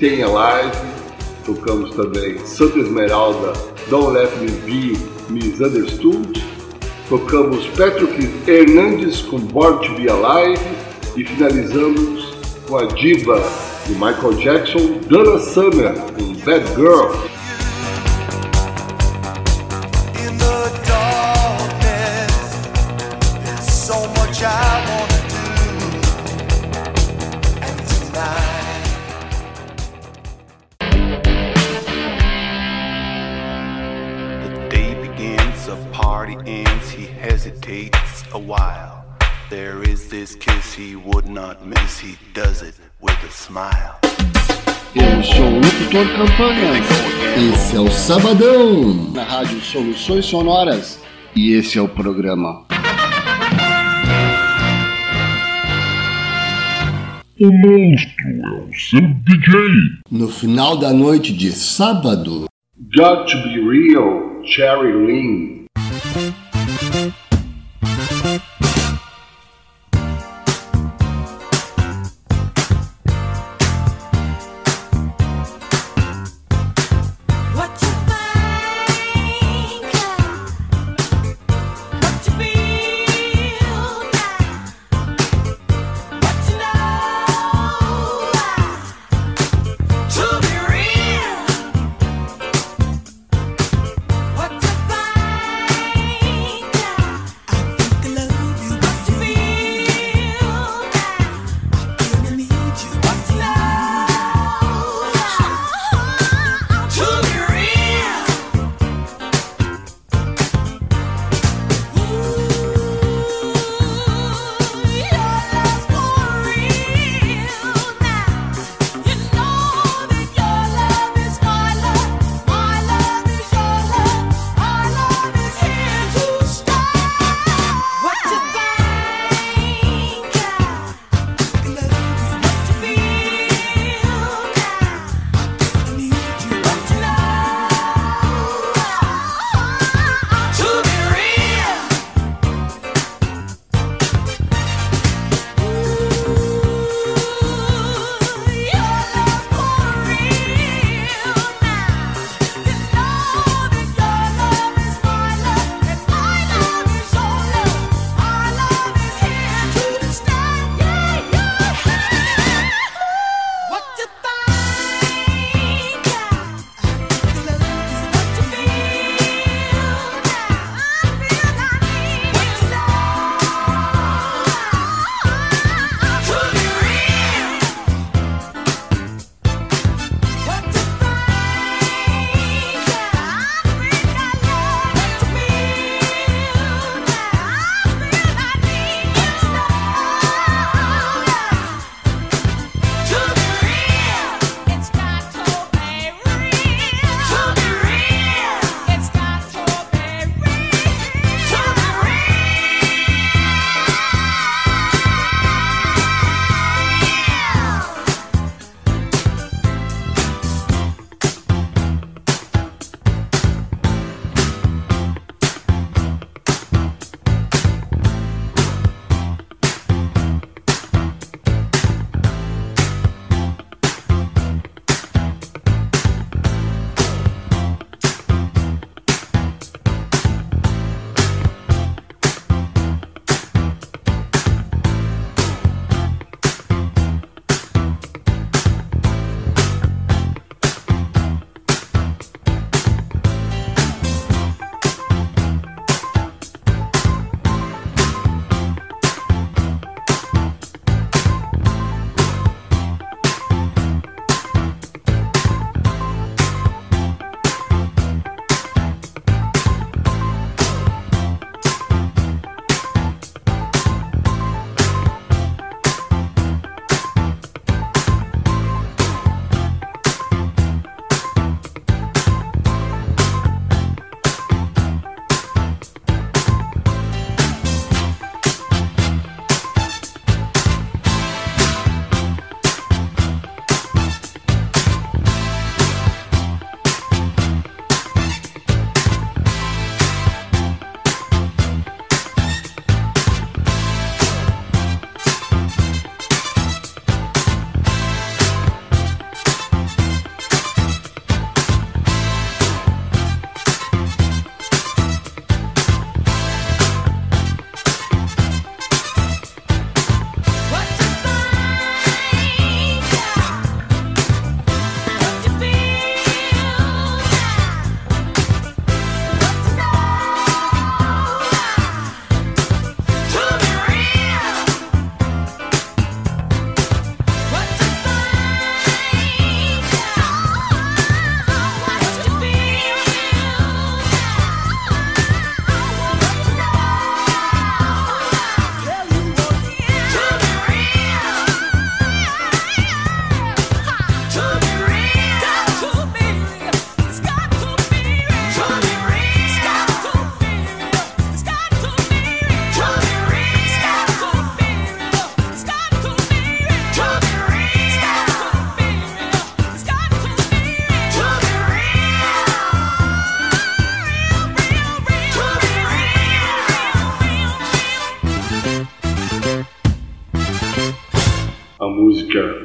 Staying 0.00 0.22
Alive, 0.22 0.72
tocamos 1.44 1.94
também 1.94 2.38
Santa 2.46 2.78
Esmeralda, 2.78 3.52
Don't 3.90 4.14
Let 4.14 4.30
Me 4.40 4.48
Be 4.64 4.98
Misunderstood, 5.28 6.42
tocamos 7.06 7.66
Patrick 7.76 8.50
Hernandes 8.50 9.20
com 9.20 9.38
Born 9.38 9.86
to 9.86 9.94
Be 9.96 10.08
Alive 10.10 10.58
e 11.18 11.22
finalizamos 11.22 12.34
com 12.66 12.78
a 12.78 12.86
diva 12.86 13.42
de 13.86 13.92
Michael 13.92 14.32
Jackson, 14.38 15.00
Donna 15.06 15.38
Summer 15.38 15.92
com 16.16 16.32
Bad 16.46 16.66
Girl. 16.76 17.29
Campanhas. 46.20 46.86
Esse 47.50 47.76
é 47.76 47.80
o 47.80 47.90
Sabadão. 47.90 49.10
Na 49.14 49.22
Rádio 49.22 49.58
Soluções 49.62 50.26
Sonoras. 50.26 51.02
E 51.34 51.52
esse 51.54 51.78
é 51.78 51.80
o 51.80 51.88
programa. 51.88 52.66
O 57.40 57.50
monstro 57.50 58.28
é 58.28 58.50
o 58.50 58.68
seu 58.74 59.00
DJ. 59.00 59.60
No 60.10 60.28
final 60.28 60.76
da 60.76 60.92
noite 60.92 61.32
de 61.32 61.52
sábado. 61.52 62.44
Got 62.94 63.24
to 63.30 63.38
be 63.42 63.58
real, 63.58 64.44
Cherry 64.44 64.92
Lynn. 64.92 65.59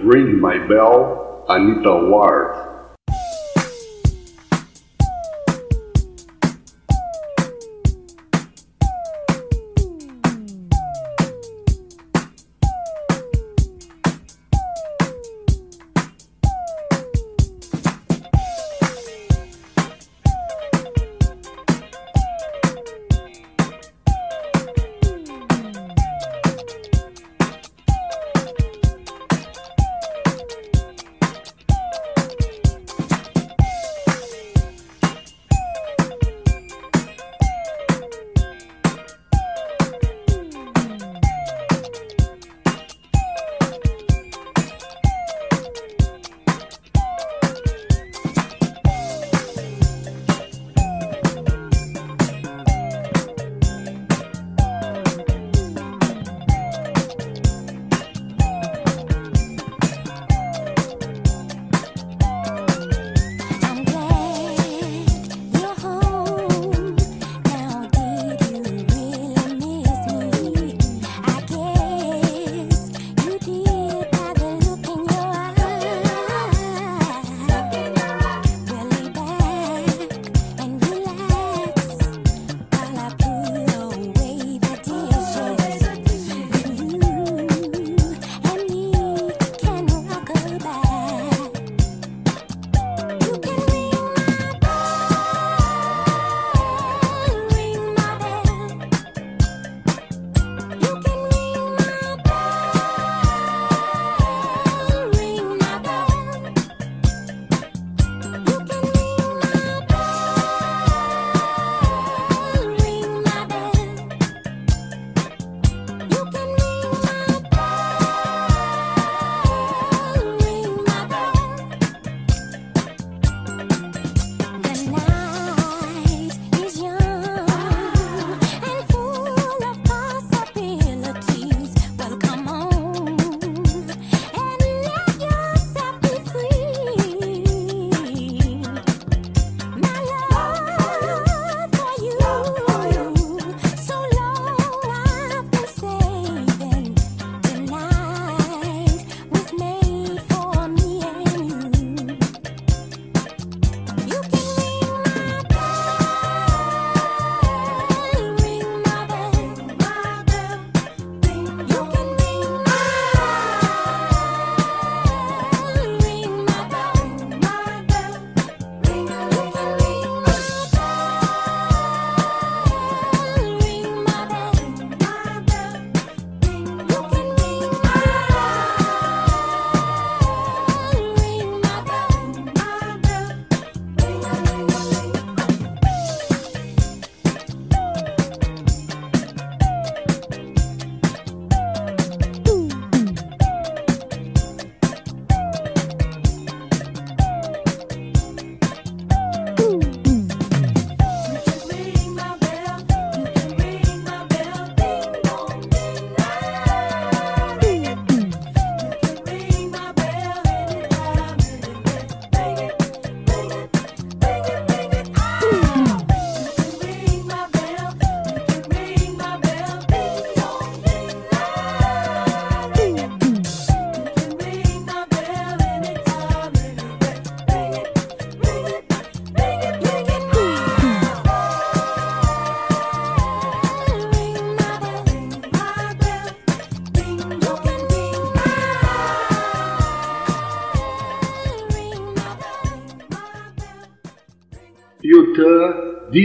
Ring 0.05 0.39
My 0.39 0.59
Bell, 0.67 1.43
Anita 1.49 1.91
Ward. 2.09 2.64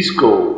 Utah 0.01 0.09
Disco. 0.09 0.50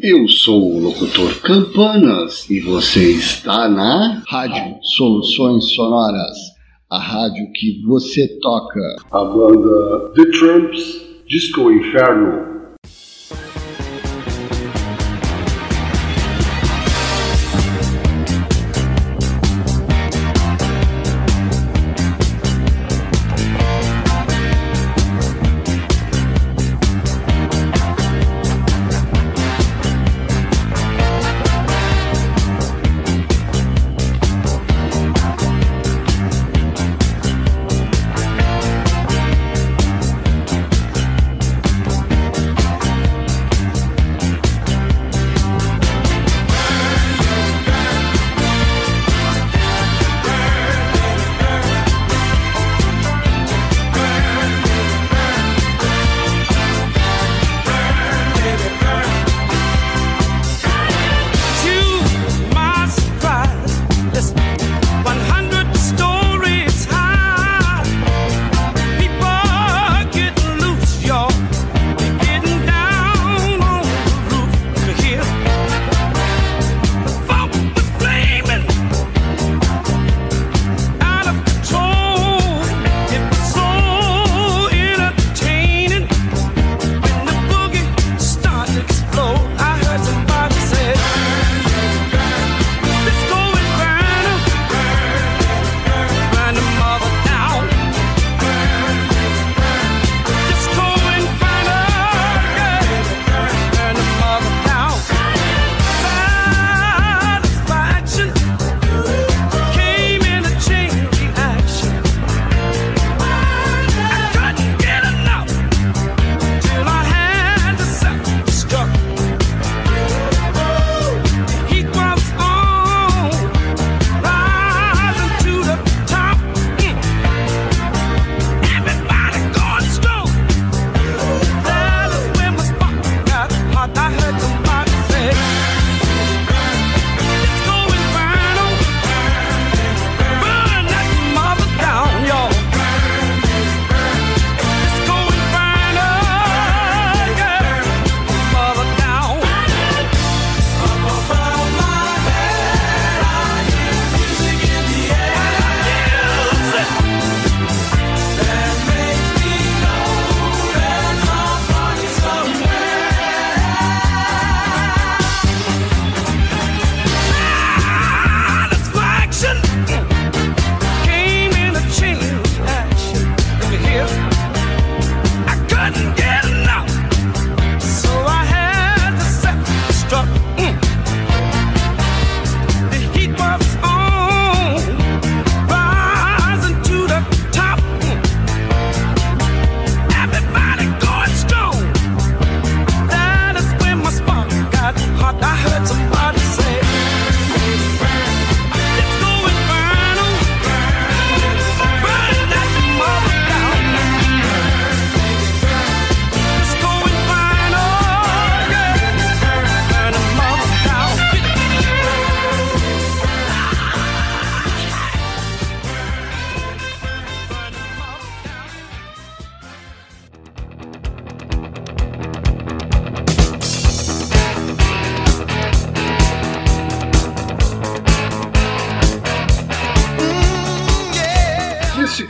Eu 0.00 0.28
sou 0.28 0.76
o 0.76 0.78
locutor 0.78 1.40
Campanas 1.42 2.48
e 2.48 2.60
você 2.60 3.14
está 3.14 3.68
na 3.68 4.22
Rádio 4.28 4.78
Soluções 4.80 5.74
Sonoras, 5.74 6.36
a 6.88 7.00
rádio 7.00 7.50
que 7.52 7.82
você 7.84 8.28
toca. 8.40 8.78
A 9.10 9.24
banda 9.24 10.12
The 10.14 10.30
Tramps, 10.38 11.02
Disco 11.26 11.72
Inferno. 11.72 12.47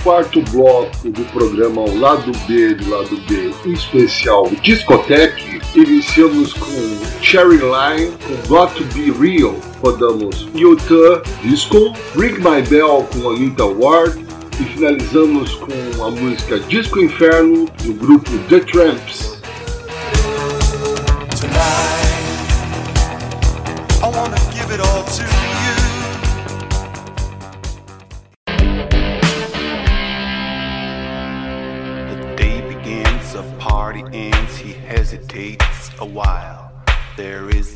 Quarto 0.03 0.43
bloco 0.51 1.11
do 1.11 1.25
programa 1.33 1.83
ao 1.83 1.95
Lado 1.97 2.33
B 2.47 2.75
do 2.75 2.91
Lado 2.91 3.17
B, 3.29 3.53
em 3.65 3.73
especial 3.73 4.51
Discotec, 4.63 5.61
iniciamos 5.75 6.53
com 6.53 7.23
Cherry 7.23 7.59
Line, 7.59 8.13
com 8.27 8.49
Got 8.49 8.75
to 8.75 8.85
Be 8.95 9.11
Real, 9.11 9.55
rodamos 9.83 10.49
Utah 10.55 11.23
Disco, 11.43 11.93
Ring 12.17 12.37
My 12.39 12.63
Bell 12.69 13.07
com 13.13 13.31
Anita 13.31 13.65
Ward 13.65 14.27
e 14.61 14.65
finalizamos 14.65 15.55
com 15.55 16.05
a 16.05 16.11
música 16.11 16.59
Disco 16.61 17.01
Inferno 17.01 17.67
do 17.83 17.93
grupo 17.95 18.31
The 18.49 18.61
Tramps. 18.61 19.38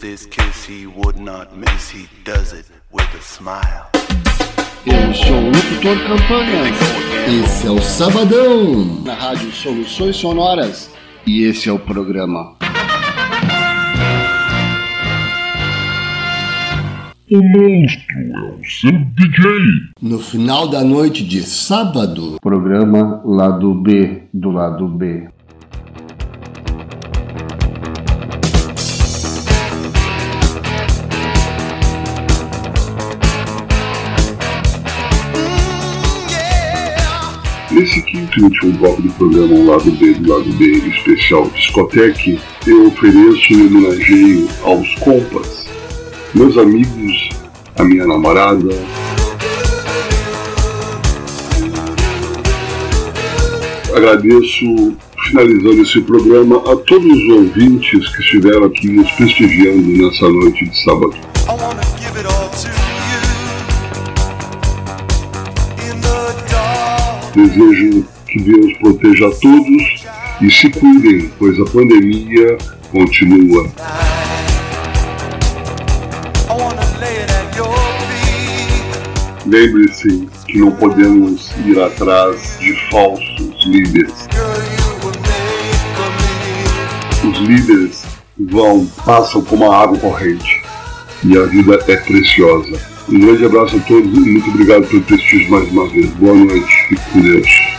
This 0.02 0.26
kiss 0.26 0.64
he 0.64 0.84
would 0.84 1.16
not 1.16 1.56
miss, 1.56 1.88
he 1.88 2.08
does 2.24 2.52
it 2.52 2.66
with 2.90 3.06
a 3.14 3.22
smile. 3.22 3.86
Eu 4.84 5.14
sou 5.14 5.36
o 5.36 5.46
locutor 5.46 5.96
Campanhas. 6.08 6.76
Esse 7.44 7.68
é 7.68 7.70
o 7.70 7.80
Sabadão, 7.80 9.00
na 9.04 9.14
Rádio 9.14 9.52
Soluções 9.52 10.16
Sonoras. 10.16 10.90
E 11.24 11.44
esse 11.44 11.68
é 11.68 11.72
o 11.72 11.78
programa. 11.78 12.56
O 17.30 17.40
monstro 17.40 18.18
é 18.18 18.40
o 18.40 18.64
seu 18.64 18.90
DJ. 18.90 19.42
No 20.02 20.18
final 20.18 20.66
da 20.68 20.82
noite 20.82 21.24
de 21.24 21.42
sábado, 21.42 22.38
programa 22.42 23.22
Lado 23.24 23.72
B 23.72 24.24
do 24.34 24.50
Lado 24.50 24.88
B. 24.88 25.28
E 38.34 38.42
último 38.42 38.72
bloco 38.78 39.02
do 39.02 39.12
programa 39.12 39.54
ao 39.54 39.64
Lado 39.64 39.90
B 39.90 40.14
do 40.14 40.32
Lado 40.32 40.50
B, 40.54 40.64
especial 40.64 41.50
Discotec, 41.50 42.40
eu 42.66 42.86
ofereço 42.86 43.52
e 43.52 43.66
homenageio 43.66 44.48
aos 44.62 44.94
compas, 45.00 45.68
meus 46.34 46.56
amigos, 46.56 47.28
a 47.78 47.84
minha 47.84 48.06
namorada, 48.06 48.74
agradeço, 53.94 54.96
finalizando 55.28 55.82
esse 55.82 56.00
programa, 56.00 56.56
a 56.72 56.76
todos 56.76 57.12
os 57.12 57.28
ouvintes 57.28 58.08
que 58.16 58.22
estiveram 58.22 58.64
aqui 58.64 58.88
nos 58.88 59.10
prestigiando 59.12 59.82
nessa 59.82 60.26
noite 60.30 60.64
de 60.64 60.82
sábado. 60.82 61.14
Desejo 67.34 68.04
que 68.32 68.40
Deus 68.40 68.72
proteja 68.78 69.28
a 69.28 69.30
todos 69.30 70.04
e 70.40 70.50
se 70.50 70.70
cuidem, 70.70 71.30
pois 71.38 71.58
a 71.60 71.64
pandemia 71.66 72.56
continua. 72.90 73.70
Lembre-se 79.44 80.28
que 80.46 80.58
não 80.58 80.70
podemos 80.72 81.50
ir 81.66 81.78
atrás 81.78 82.56
de 82.58 82.74
falsos 82.90 83.66
líderes. 83.66 84.14
Os 87.22 87.38
líderes 87.40 88.02
vão, 88.50 88.86
passam 89.04 89.44
como 89.44 89.70
a 89.70 89.82
água 89.82 89.98
corrente 89.98 90.62
e 91.22 91.36
a 91.36 91.42
vida 91.42 91.78
é 91.86 91.96
preciosa. 91.96 92.80
Um 93.10 93.20
grande 93.20 93.44
abraço 93.44 93.76
a 93.76 93.80
todos 93.80 94.16
e 94.16 94.20
muito 94.20 94.48
obrigado 94.48 94.86
pelo 94.86 95.02
prestígio 95.02 95.50
mais 95.50 95.68
uma 95.70 95.86
vez. 95.88 96.08
Boa 96.12 96.34
noite, 96.34 96.72
fique 96.88 97.02
com 97.12 97.20
Deus. 97.20 97.71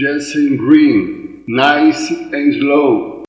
Jason 0.00 0.56
Green, 0.56 1.44
nice 1.46 2.08
and 2.08 2.54
slow. 2.54 3.19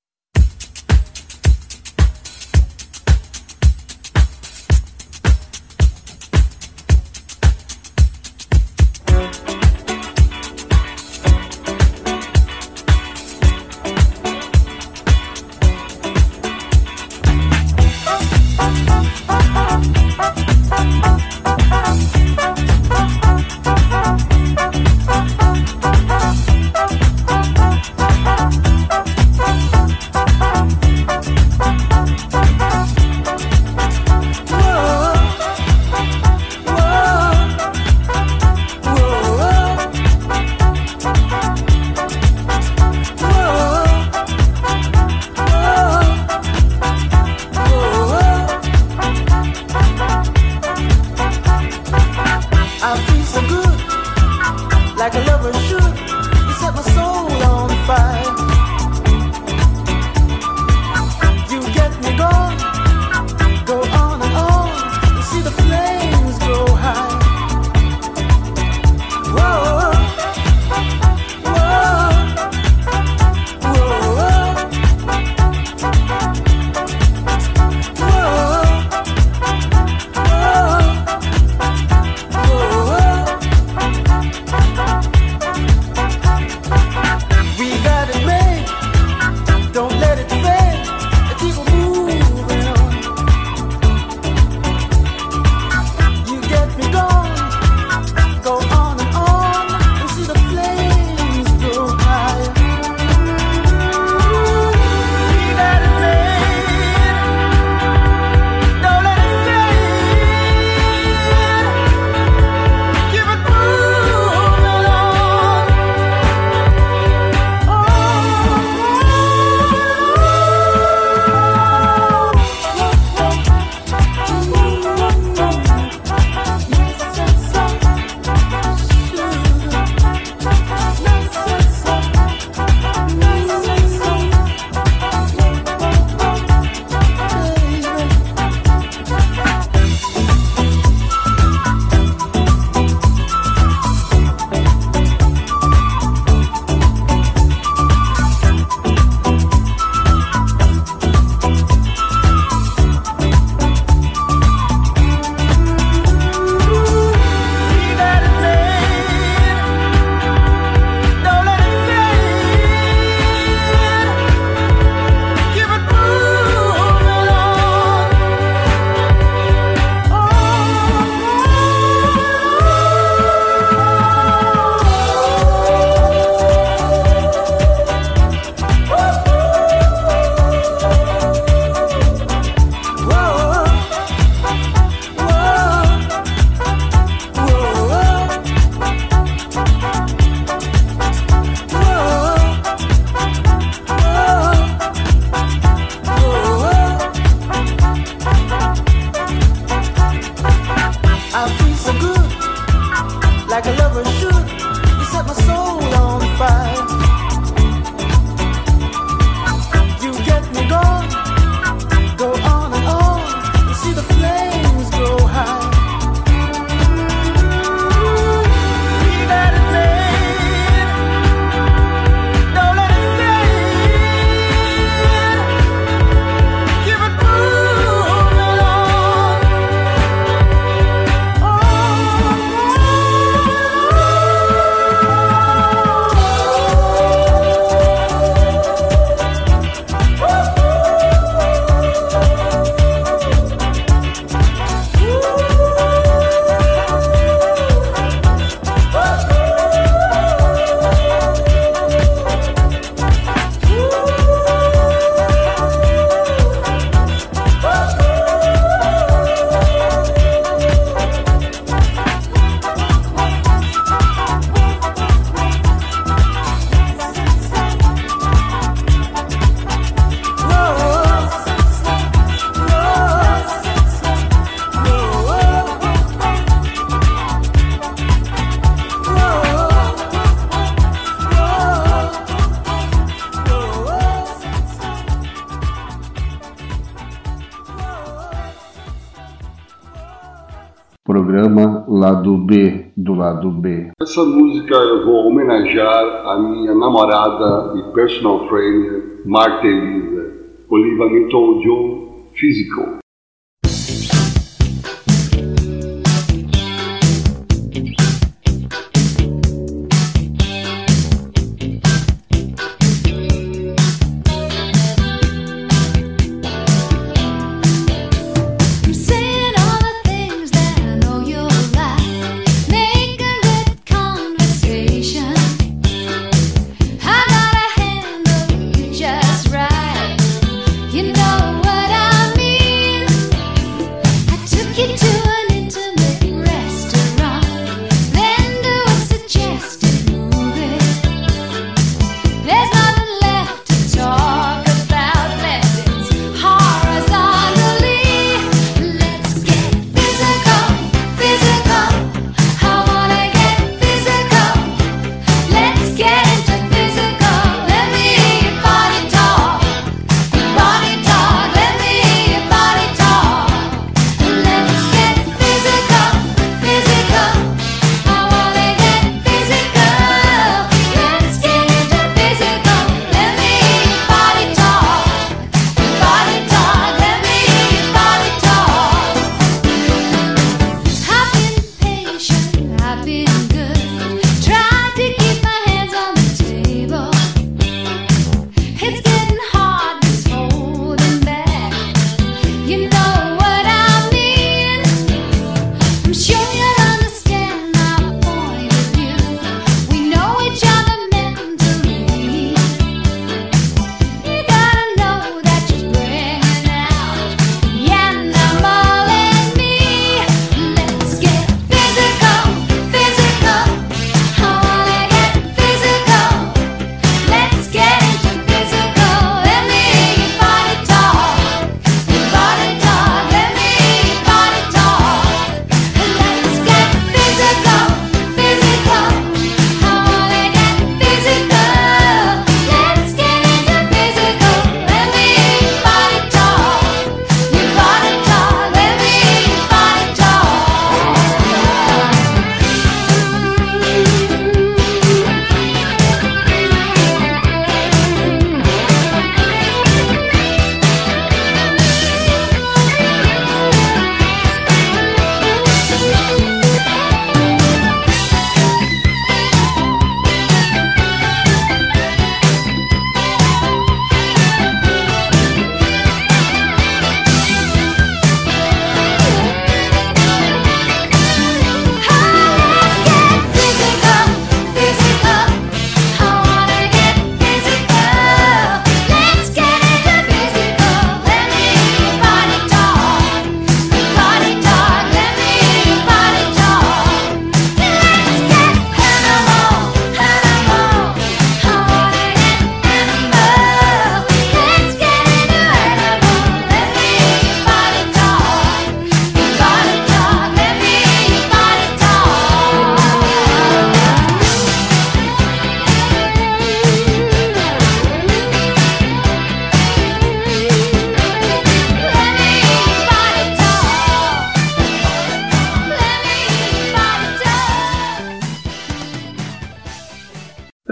Programa 291.12 291.84
Lado 291.90 292.38
B 292.38 292.86
do 292.96 293.14
Lado 293.14 293.52
B. 293.52 293.92
Essa 294.02 294.24
música 294.24 294.74
eu 294.74 295.06
vou 295.06 295.28
homenagear 295.28 296.26
a 296.26 296.40
minha 296.40 296.74
namorada 296.74 297.78
e 297.78 297.94
personal 297.94 298.48
trainer, 298.48 299.22
Marta 299.26 299.68
Elisa, 299.68 300.32
Oliva 300.70 301.04
livramento 301.04 301.60
de 301.60 302.40
Physical. 302.40 303.01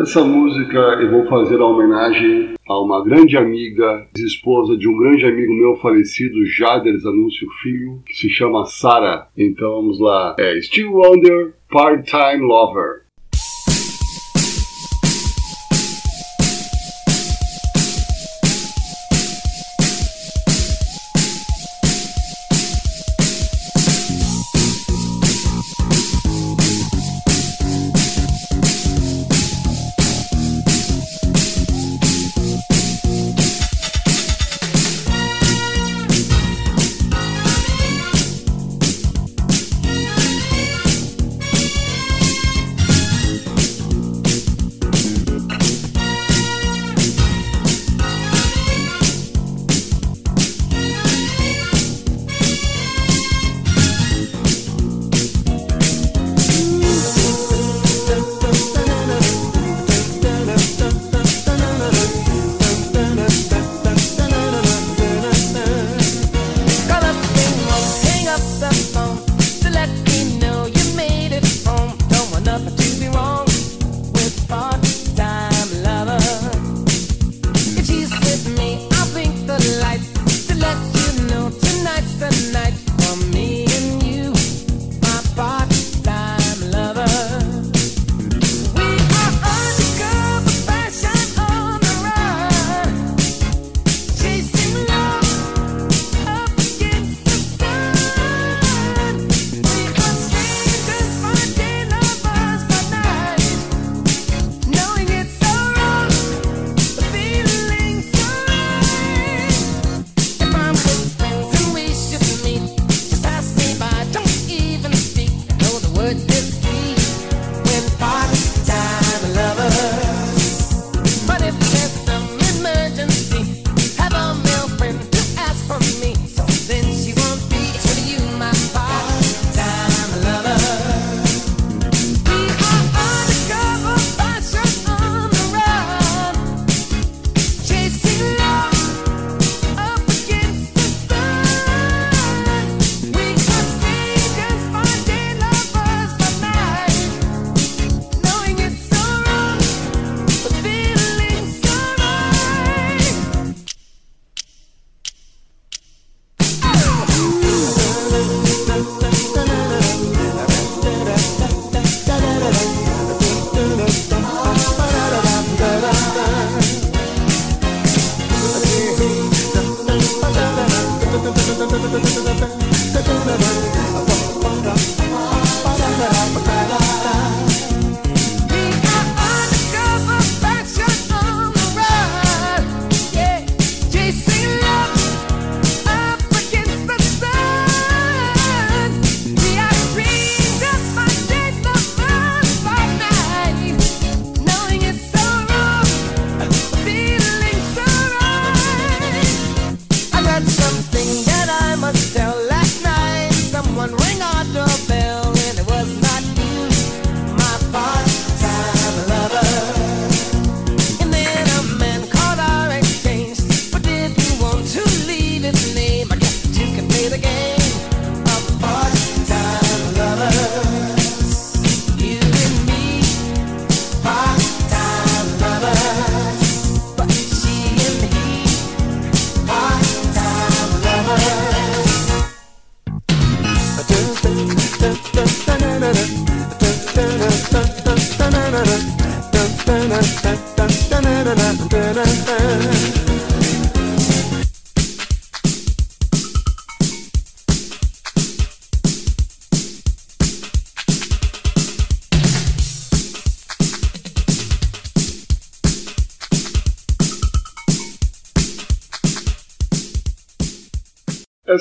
Essa 0.09 0.23
música 0.23 0.79
eu 0.99 1.11
vou 1.11 1.27
fazer 1.27 1.61
a 1.61 1.65
homenagem 1.67 2.55
a 2.67 2.81
uma 2.81 3.03
grande 3.03 3.37
amiga, 3.37 4.07
esposa 4.17 4.75
de 4.75 4.87
um 4.87 4.97
grande 4.97 5.23
amigo 5.23 5.53
meu 5.53 5.75
falecido, 5.75 6.47
Jaders 6.47 7.05
Anúncio 7.05 7.47
Filho, 7.61 8.01
que 8.07 8.15
se 8.15 8.27
chama 8.27 8.65
Sara. 8.65 9.27
Então 9.37 9.71
vamos 9.71 9.99
lá. 9.99 10.35
É 10.39 10.59
Steve 10.63 10.89
Wonder, 10.89 11.53
Part-Time 11.69 12.39
Lover. 12.39 13.03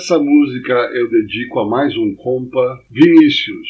Essa 0.09 0.19
música 0.19 0.73
eu 0.95 1.11
dedico 1.11 1.61
a 1.61 1.69
mais 1.69 1.95
um 1.99 2.15
compa, 2.15 2.83
Vinícius 2.91 3.69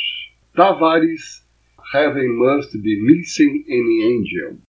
Tavares, 0.54 1.44
Heaven 1.92 2.28
Must 2.28 2.78
Be 2.78 2.94
Missing 3.02 3.64
an 3.68 4.06
Angel. 4.06 4.67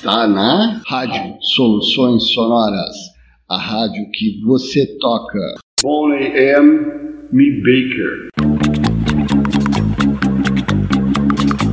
está 0.00 0.26
na 0.26 0.80
Rádio 0.86 1.36
Soluções 1.42 2.32
Sonoras, 2.32 2.96
a 3.50 3.58
rádio 3.58 4.10
que 4.14 4.40
você 4.46 4.86
toca. 4.98 5.38
Bonnie 5.82 6.32
M. 6.34 7.28
Me 7.30 7.60
Baker. 7.60 8.30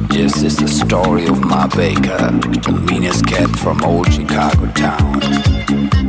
This 0.09 0.43
is 0.43 0.57
the 0.57 0.67
story 0.67 1.25
of 1.29 1.39
my 1.39 1.67
baker, 1.67 2.17
the 2.65 2.73
meanest 2.91 3.25
cat 3.25 3.49
from 3.59 3.81
old 3.85 4.11
Chicago 4.11 4.67
town. 4.73 6.06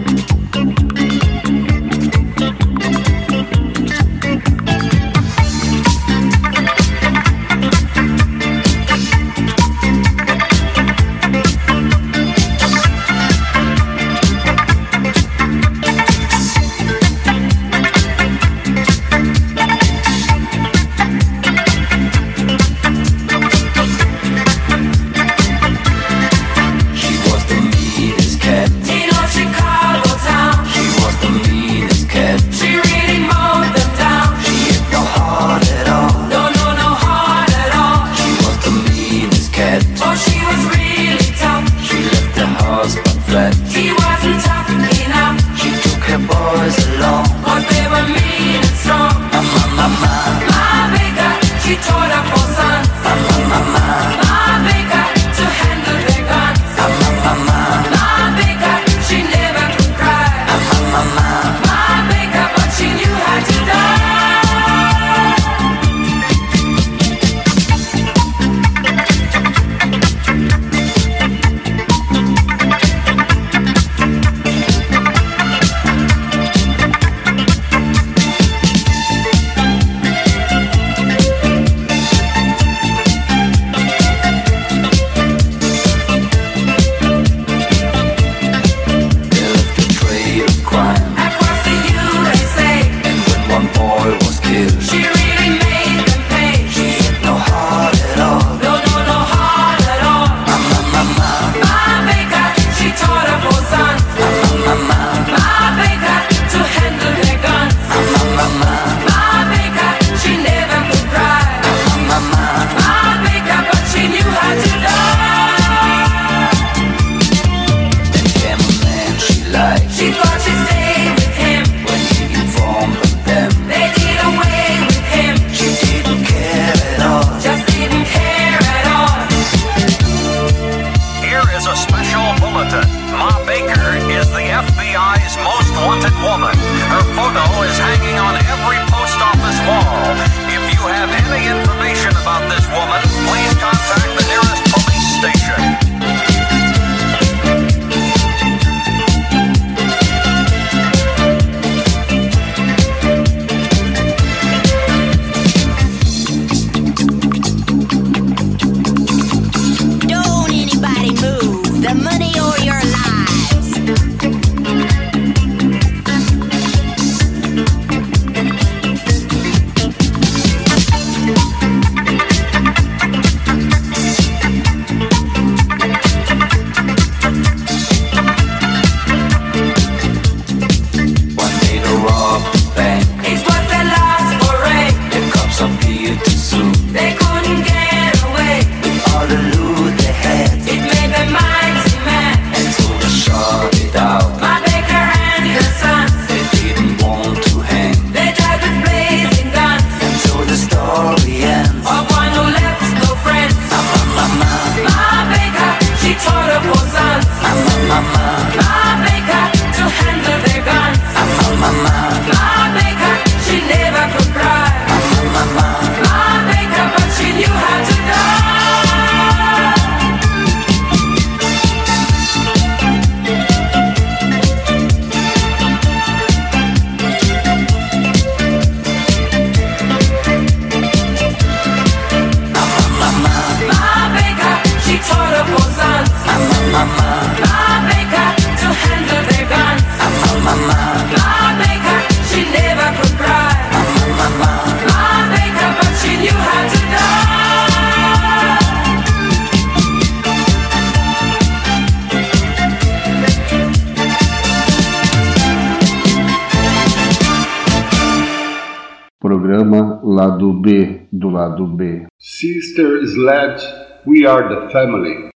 B, 260.53 261.07
do 261.13 261.31
lado 261.31 261.67
B. 261.67 262.07
Sister 262.19 263.07
Sledge, 263.07 263.63
we 264.05 264.27
are 264.27 264.49
the 264.49 264.71
family. 264.71 265.31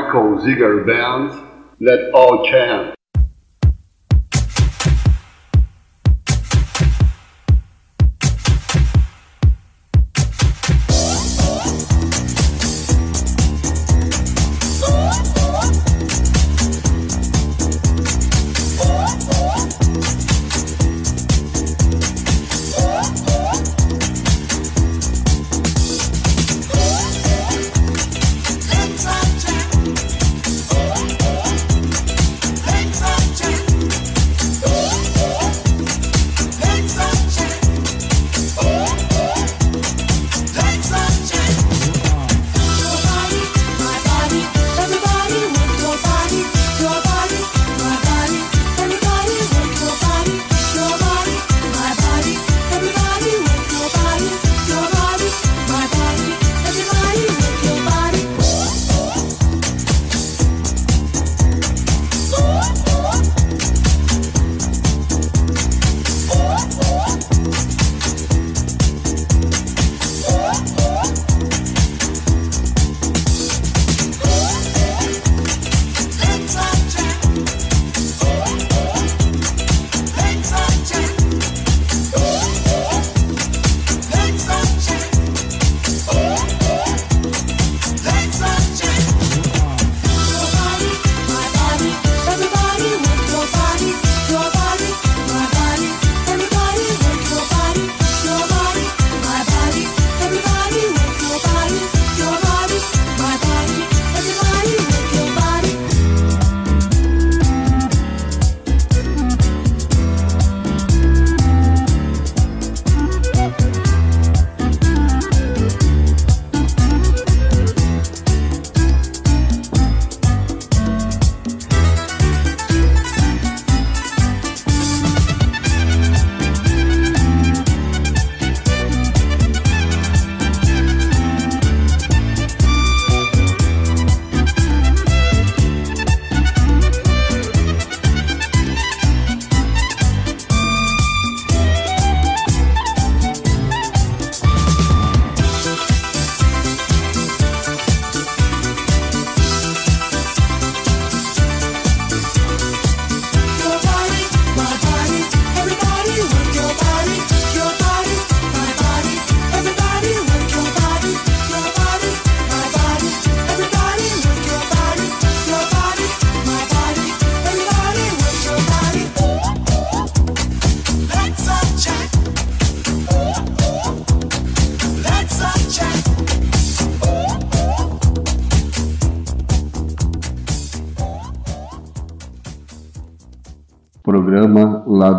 Michael 0.00 0.40
Ziegler 0.40 0.84
Bands 0.84 1.36
let 1.78 2.10
all 2.14 2.46
chant. 2.50 2.94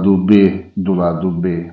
lado 0.01 0.17
B 0.17 0.71
do 0.75 0.95
lado 0.95 1.29
B. 1.31 1.69